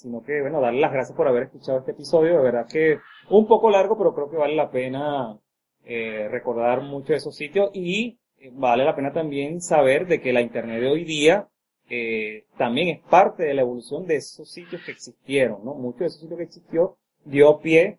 sino 0.00 0.22
que, 0.22 0.40
bueno, 0.40 0.60
darle 0.60 0.80
las 0.80 0.92
gracias 0.92 1.16
por 1.16 1.28
haber 1.28 1.44
escuchado 1.44 1.78
este 1.78 1.92
episodio. 1.92 2.38
De 2.38 2.42
verdad 2.42 2.66
que 2.70 2.98
un 3.28 3.46
poco 3.46 3.70
largo, 3.70 3.96
pero 3.96 4.14
creo 4.14 4.30
que 4.30 4.36
vale 4.36 4.54
la 4.54 4.70
pena 4.70 5.38
eh, 5.84 6.28
recordar 6.30 6.82
mucho 6.82 7.12
de 7.12 7.18
esos 7.18 7.34
sitios 7.36 7.70
y 7.72 8.18
eh, 8.38 8.50
vale 8.52 8.84
la 8.84 8.94
pena 8.96 9.12
también 9.12 9.60
saber 9.60 10.06
de 10.06 10.20
que 10.20 10.32
la 10.32 10.40
Internet 10.40 10.80
de 10.80 10.88
hoy 10.88 11.04
día 11.04 11.48
eh, 11.88 12.44
también 12.56 12.88
es 12.88 13.00
parte 13.08 13.42
de 13.42 13.54
la 13.54 13.62
evolución 13.62 14.06
de 14.06 14.16
esos 14.16 14.50
sitios 14.50 14.82
que 14.84 14.92
existieron, 14.92 15.64
¿no? 15.64 15.74
Muchos 15.74 16.00
de 16.00 16.06
esos 16.06 16.20
sitios 16.20 16.38
que 16.38 16.44
existió 16.44 16.96
dio 17.24 17.58
pie 17.60 17.98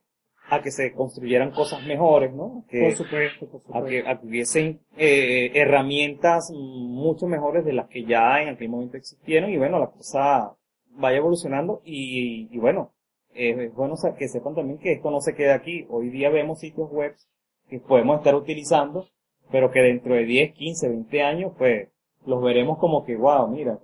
a 0.50 0.62
que 0.62 0.72
se 0.72 0.92
construyeran 0.94 1.52
cosas 1.52 1.86
mejores, 1.86 2.34
¿no? 2.34 2.66
Que, 2.70 2.82
Por 2.82 2.92
supuesto, 2.94 3.48
por 3.48 3.62
a 3.78 3.86
que, 3.86 4.00
supuesto. 4.00 4.10
a 4.10 4.20
que 4.20 4.28
hubiesen 4.28 4.80
eh, 4.98 5.52
herramientas 5.54 6.52
mucho 6.52 7.28
mejores 7.28 7.64
de 7.64 7.74
las 7.74 7.88
que 7.88 8.04
ya 8.04 8.42
en 8.42 8.50
aquel 8.50 8.70
momento 8.70 8.98
existieron 8.98 9.50
y 9.50 9.58
bueno, 9.58 9.80
la 9.80 9.88
cosa 9.88 10.54
vaya 10.96 11.18
evolucionando 11.18 11.82
y, 11.84 12.48
y 12.52 12.58
bueno, 12.60 12.92
eh, 13.34 13.66
es 13.66 13.74
bueno 13.74 13.96
que 14.18 14.28
sepan 14.28 14.56
también 14.56 14.80
que 14.80 14.94
esto 14.94 15.10
no 15.10 15.22
se 15.22 15.34
queda 15.34 15.56
aquí. 15.56 15.86
Hoy 15.90 16.10
día 16.10 16.30
vemos 16.30 16.60
sitios 16.60 16.90
web 16.92 17.14
que 17.70 17.80
podemos 17.80 18.18
estar 18.18 18.36
utilizando, 18.36 19.08
pero 19.52 19.72
que 19.72 19.82
dentro 19.82 20.16
de 20.16 20.26
10, 20.26 20.54
15, 20.54 20.90
20 20.90 21.22
años, 21.22 21.54
pues, 21.58 21.90
los 22.26 22.42
veremos 22.44 22.78
como 22.78 23.06
que, 23.06 23.16
wow, 23.16 23.48
mira, 23.48 23.80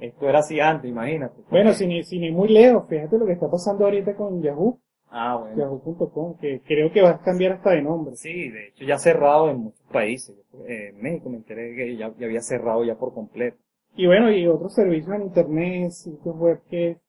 esto 0.00 0.28
era 0.28 0.40
así 0.40 0.60
antes, 0.60 0.90
imagínate. 0.90 1.42
Bueno, 1.50 1.72
sin 1.72 1.92
ir, 1.92 2.04
sin 2.04 2.24
ir 2.24 2.32
muy 2.32 2.48
lejos, 2.48 2.88
fíjate 2.88 3.18
lo 3.18 3.26
que 3.26 3.32
está 3.32 3.48
pasando 3.48 3.84
ahorita 3.84 4.16
con 4.16 4.42
Yahoo. 4.42 4.80
Ah, 5.10 5.36
bueno. 5.36 5.56
Yahoo.com, 5.56 6.36
que 6.38 6.60
creo 6.60 6.92
que 6.92 7.00
va 7.00 7.10
a 7.10 7.20
cambiar 7.20 7.52
hasta 7.52 7.70
de 7.70 7.82
nombre. 7.82 8.14
Sí, 8.16 8.50
de 8.50 8.68
hecho 8.68 8.84
ya 8.84 8.96
ha 8.96 8.98
cerrado 8.98 9.50
en 9.50 9.58
muchos 9.58 9.86
países. 9.90 10.36
Eh, 10.66 10.88
en 10.90 11.00
México 11.00 11.30
me 11.30 11.38
enteré 11.38 11.74
que 11.74 11.96
ya, 11.96 12.12
ya 12.18 12.26
había 12.26 12.42
cerrado 12.42 12.84
ya 12.84 12.96
por 12.96 13.14
completo. 13.14 13.56
Y 13.98 14.06
bueno, 14.06 14.30
y 14.30 14.46
otros 14.46 14.74
servicios 14.74 15.12
en 15.12 15.22
internet, 15.22 15.90
sitios 15.90 16.36
web 16.36 16.60
que 16.70 17.00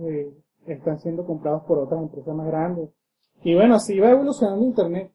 eh, 0.00 0.32
están 0.66 0.98
siendo 0.98 1.26
comprados 1.26 1.62
por 1.64 1.78
otras 1.78 2.00
empresas 2.00 2.34
más 2.34 2.46
grandes. 2.46 2.88
Y 3.42 3.54
bueno, 3.54 3.74
así 3.74 4.00
va 4.00 4.12
evolucionando 4.12 4.64
internet. 4.64 5.12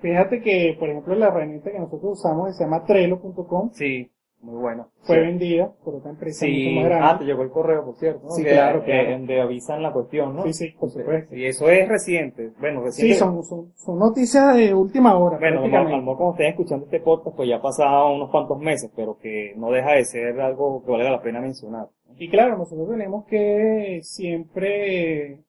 Fíjate 0.00 0.40
que, 0.40 0.74
por 0.80 0.88
ejemplo, 0.88 1.14
la 1.16 1.26
herramienta 1.26 1.70
que 1.70 1.78
nosotros 1.78 2.18
usamos 2.18 2.56
se 2.56 2.64
llama 2.64 2.82
Trello.com 2.86 3.72
Sí, 3.74 4.10
muy 4.40 4.54
bueno. 4.60 4.88
fue 5.02 5.16
Sí. 5.16 5.20
vendida 5.22 5.72
por 5.84 5.96
otra 5.96 6.10
empresa 6.10 6.46
Sí, 6.46 6.68
mucho 6.74 6.76
más 6.76 6.84
ah, 6.84 6.88
te 6.88 6.94
grande. 7.00 7.24
llegó 7.24 7.42
el 7.42 7.50
correo, 7.50 7.84
por 7.84 7.96
cierto. 7.96 8.20
¿no? 8.24 8.30
Sí, 8.30 8.44
Que, 8.44 8.50
claro, 8.50 8.78
eh, 8.80 8.84
claro. 8.84 9.10
donde 9.10 9.40
avisan 9.40 9.82
la 9.82 9.92
cuestión, 9.92 10.36
¿no? 10.36 10.42
Sí, 10.44 10.52
sí, 10.52 10.68
por 10.78 10.90
supuesto. 10.90 11.34
Y 11.34 11.46
eso 11.46 11.68
es 11.68 11.88
reciente. 11.88 12.52
Bueno, 12.60 12.80
Sí, 12.80 12.86
reciente. 13.02 13.14
son, 13.16 13.42
son, 13.44 13.72
son 13.74 13.98
noticias 13.98 14.54
de 14.56 14.72
última 14.74 15.16
hora. 15.18 15.38
Bueno, 15.38 15.62
a 15.64 15.82
lo 15.82 16.16
como 16.16 16.30
estén 16.32 16.46
escuchando 16.48 16.84
este 16.84 17.00
podcast, 17.00 17.36
pues 17.36 17.48
ya 17.48 17.56
ha 17.56 17.62
pasado 17.62 18.14
unos 18.14 18.30
cuantos 18.30 18.58
meses, 18.58 18.90
pero 18.94 19.18
que 19.18 19.54
no 19.56 19.70
deja 19.70 19.92
de 19.92 20.04
ser 20.04 20.40
algo 20.40 20.84
que 20.84 20.90
valga 20.92 21.10
la 21.10 21.20
pena 21.22 21.40
mencionar. 21.40 21.88
Y 22.16 22.28
claro, 22.30 22.56
nosotros 22.58 22.88
tenemos 22.88 23.24
que 23.26 24.00
siempre 24.02 25.40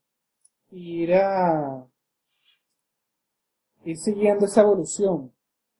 ir 0.71 1.13
a 1.15 1.85
ir 3.85 3.97
siguiendo 3.97 4.45
esa 4.45 4.61
evolución, 4.61 5.31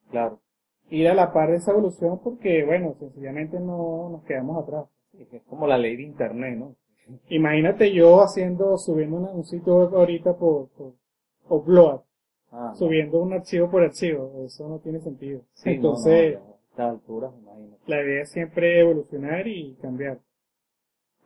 Claro. 0.10 0.40
Ir 0.90 1.08
a 1.08 1.14
la 1.14 1.32
par 1.34 1.50
de 1.52 1.58
esa 1.58 1.72
evolución 1.72 2.20
porque, 2.24 2.64
bueno, 2.66 2.96
sencillamente 3.00 3.60
no 3.60 4.10
nos 4.12 4.24
quedamos 4.24 4.64
atrás. 4.64 4.86
Es 5.32 5.42
como 5.44 5.68
la 5.68 5.78
ley 5.78 5.96
de 5.98 6.04
internet, 6.04 6.58
¿no? 6.58 6.76
Imagínate 7.30 7.92
yo 7.94 8.22
haciendo, 8.22 8.78
subiendo 8.78 9.18
una- 9.18 9.32
un 9.32 9.44
sitio 9.44 9.78
web 9.78 9.96
ahorita 9.96 10.34
por, 10.38 10.70
por 10.70 10.94
Upload, 11.50 12.02
Ah, 12.52 12.70
no. 12.72 12.76
subiendo 12.76 13.20
un 13.22 13.34
archivo 13.34 13.70
por 13.70 13.84
archivo, 13.84 14.32
eso 14.46 14.68
no 14.68 14.80
tiene 14.80 15.00
sentido. 15.00 15.42
Sí, 15.54 15.70
no, 15.70 15.76
Entonces, 15.76 16.36
no, 16.40 16.40
ya 16.40 16.52
a 16.52 16.56
estas 16.70 16.90
alturas, 16.92 17.32
imagínate. 17.42 17.82
la 17.88 18.02
idea 18.04 18.22
es 18.24 18.30
siempre 18.32 18.80
evolucionar 18.80 19.48
y 19.48 19.76
cambiar. 19.82 20.20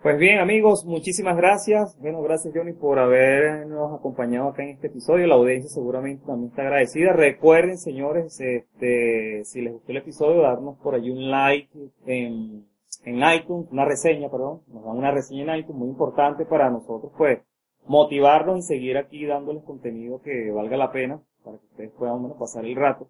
Pues 0.03 0.17
bien, 0.17 0.39
amigos, 0.39 0.83
muchísimas 0.83 1.37
gracias. 1.37 1.97
Bueno, 2.01 2.21
gracias 2.21 2.53
Johnny 2.53 2.73
por 2.73 2.99
habernos 2.99 3.97
acompañado 3.97 4.49
acá 4.49 4.61
en 4.61 4.71
este 4.71 4.87
episodio. 4.87 5.27
La 5.27 5.35
audiencia 5.35 5.69
seguramente 5.69 6.25
también 6.25 6.49
está 6.49 6.63
agradecida. 6.63 7.13
Recuerden, 7.13 7.77
señores, 7.77 8.37
este, 8.41 9.45
si 9.45 9.61
les 9.61 9.71
gustó 9.71 9.93
el 9.93 9.99
episodio, 9.99 10.41
darnos 10.41 10.77
por 10.79 10.95
allí 10.95 11.09
un 11.09 11.31
like 11.31 11.69
en, 12.05 12.67
en 13.05 13.15
iTunes, 13.33 13.71
una 13.71 13.85
reseña, 13.85 14.29
perdón. 14.29 14.63
Nos 14.67 14.83
dan 14.83 14.97
una 14.97 15.11
reseña 15.11 15.43
en 15.43 15.61
iTunes 15.61 15.79
muy 15.79 15.87
importante 15.87 16.45
para 16.45 16.69
nosotros, 16.69 17.13
pues, 17.17 17.39
motivarnos 17.87 18.59
y 18.59 18.61
seguir 18.63 18.97
aquí 18.97 19.25
dándoles 19.25 19.63
contenido 19.63 20.21
que 20.21 20.51
valga 20.51 20.75
la 20.75 20.91
pena 20.91 21.21
para 21.45 21.59
que 21.59 21.65
ustedes 21.67 21.91
puedan, 21.91 22.19
bueno, 22.19 22.35
pasar 22.37 22.65
el 22.65 22.75
rato 22.75 23.07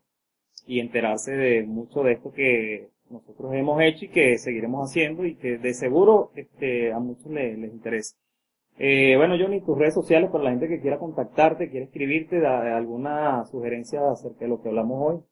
y 0.67 0.79
enterarse 0.79 1.31
de 1.31 1.63
mucho 1.63 2.03
de 2.03 2.11
esto 2.11 2.31
que 2.31 2.92
nosotros 3.13 3.53
hemos 3.53 3.81
hecho 3.81 4.05
y 4.05 4.09
que 4.09 4.37
seguiremos 4.37 4.89
haciendo 4.89 5.25
y 5.25 5.35
que 5.35 5.57
de 5.57 5.73
seguro 5.73 6.31
este, 6.35 6.91
a 6.91 6.99
muchos 6.99 7.27
les, 7.31 7.57
les 7.57 7.71
interesa. 7.71 8.15
Eh, 8.77 9.15
bueno, 9.17 9.35
Johnny, 9.39 9.61
tus 9.61 9.77
redes 9.77 9.93
sociales 9.93 10.31
para 10.31 10.45
la 10.45 10.49
gente 10.49 10.67
que 10.67 10.81
quiera 10.81 10.97
contactarte, 10.97 11.69
quiere 11.69 11.85
escribirte, 11.85 12.39
da 12.39 12.75
alguna 12.75 13.45
sugerencia 13.45 14.01
acerca 14.11 14.39
de 14.41 14.47
lo 14.47 14.61
que 14.61 14.69
hablamos 14.69 14.97
hoy. 14.99 15.23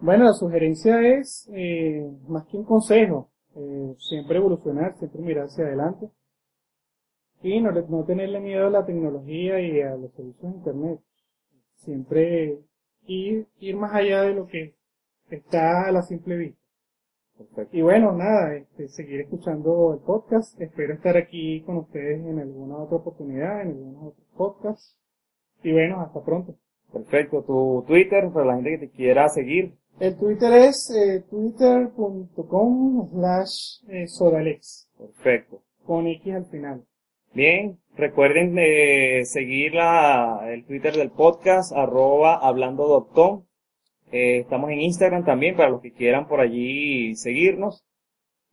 Bueno, 0.00 0.24
la 0.24 0.34
sugerencia 0.34 1.00
es, 1.00 1.50
eh, 1.52 2.06
más 2.28 2.46
que 2.46 2.56
un 2.58 2.64
consejo, 2.64 3.30
eh, 3.56 3.94
siempre 3.98 4.36
evolucionar, 4.36 4.96
siempre 4.98 5.22
mirar 5.22 5.46
hacia 5.46 5.64
adelante 5.64 6.08
y 7.42 7.60
no, 7.60 7.72
no 7.72 8.04
tenerle 8.04 8.40
miedo 8.40 8.66
a 8.66 8.70
la 8.70 8.84
tecnología 8.84 9.60
y 9.60 9.80
a 9.80 9.96
los 9.96 10.12
servicios 10.12 10.42
de 10.52 10.58
Internet. 10.58 11.00
Siempre 11.76 12.58
ir, 13.06 13.46
ir 13.60 13.76
más 13.76 13.94
allá 13.94 14.22
de 14.22 14.34
lo 14.34 14.46
que 14.46 14.77
está 15.30 15.86
a 15.88 15.92
la 15.92 16.02
simple 16.02 16.36
vista. 16.36 16.60
Perfecto. 17.36 17.76
Y 17.76 17.82
bueno, 17.82 18.12
nada, 18.12 18.56
este, 18.56 18.88
seguir 18.88 19.20
escuchando 19.20 19.94
el 19.94 20.00
podcast. 20.00 20.60
Espero 20.60 20.94
estar 20.94 21.16
aquí 21.16 21.62
con 21.62 21.76
ustedes 21.76 22.20
en 22.26 22.40
alguna 22.40 22.78
otra 22.78 22.96
oportunidad, 22.96 23.62
en 23.62 23.68
algunos 23.68 24.12
otros 24.12 24.26
podcasts. 24.36 24.96
Y 25.62 25.72
bueno, 25.72 26.00
hasta 26.00 26.24
pronto. 26.24 26.56
Perfecto. 26.92 27.42
Tu 27.44 27.84
Twitter 27.86 28.30
para 28.32 28.46
la 28.46 28.54
gente 28.56 28.70
que 28.70 28.86
te 28.86 28.90
quiera 28.90 29.28
seguir. 29.28 29.74
El 30.00 30.16
Twitter 30.16 30.52
es 30.52 30.90
eh, 30.90 31.24
twitter.com 31.28 33.10
slash 33.10 33.82
eh, 33.88 34.06
sodalex, 34.06 34.88
Perfecto. 34.96 35.62
con 35.84 36.06
X 36.06 36.34
al 36.34 36.46
final. 36.46 36.84
Bien, 37.34 37.78
recuerden 37.96 38.56
eh, 38.58 39.24
seguir 39.24 39.74
la, 39.74 40.40
el 40.52 40.64
Twitter 40.66 40.94
del 40.94 41.10
podcast, 41.10 41.72
arroba 41.74 42.36
hablando.com. 42.36 43.47
Eh, 44.12 44.38
estamos 44.38 44.70
en 44.70 44.80
Instagram 44.80 45.24
también 45.24 45.56
para 45.56 45.70
los 45.70 45.80
que 45.80 45.92
quieran 45.92 46.28
por 46.28 46.40
allí 46.40 47.16
seguirnos. 47.16 47.84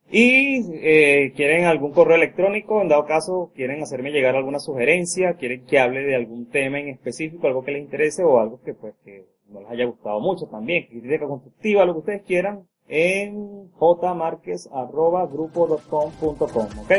Y 0.08 0.62
eh, 0.74 1.32
quieren 1.34 1.64
algún 1.64 1.92
correo 1.92 2.16
electrónico, 2.16 2.80
en 2.80 2.88
dado 2.88 3.06
caso 3.06 3.50
quieren 3.56 3.82
hacerme 3.82 4.12
llegar 4.12 4.36
alguna 4.36 4.60
sugerencia, 4.60 5.34
quieren 5.34 5.66
que 5.66 5.80
hable 5.80 6.04
de 6.04 6.14
algún 6.14 6.48
tema 6.48 6.78
en 6.78 6.86
específico, 6.88 7.48
algo 7.48 7.64
que 7.64 7.72
les 7.72 7.82
interese 7.82 8.22
o 8.22 8.38
algo 8.38 8.60
que 8.62 8.72
pues 8.72 8.94
que 9.04 9.24
no 9.48 9.60
les 9.60 9.70
haya 9.70 9.84
gustado 9.84 10.20
mucho 10.20 10.46
también, 10.46 10.86
crítica 10.86 11.26
constructiva, 11.26 11.84
lo 11.84 11.94
que 11.94 11.98
ustedes 11.98 12.22
quieran, 12.22 12.68
en 12.86 13.68
jmarquez.grupo.com.com, 13.78 16.68
¿ok? 16.84 16.92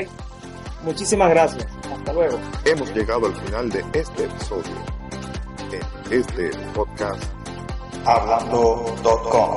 Muchísimas 0.83 1.29
gracias. 1.29 1.65
Hasta 1.91 2.13
luego. 2.13 2.37
Hemos 2.65 2.95
llegado 2.95 3.27
al 3.27 3.35
final 3.35 3.69
de 3.69 3.81
este 3.93 4.23
episodio. 4.25 4.73
En 5.71 5.81
este 6.13 6.49
podcast. 6.73 7.37
Hablando.com. 8.09 9.55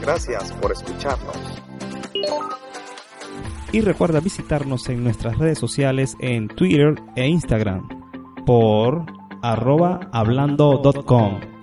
Gracias 0.00 0.52
por 0.52 0.70
escucharnos. 0.70 1.36
Y 3.72 3.80
recuerda 3.80 4.20
visitarnos 4.20 4.88
en 4.88 5.02
nuestras 5.02 5.36
redes 5.36 5.58
sociales 5.58 6.16
en 6.20 6.46
Twitter 6.46 6.94
e 7.16 7.26
Instagram 7.26 7.88
por 8.46 9.06
arroba 9.42 10.08
hablando.com. 10.12 11.55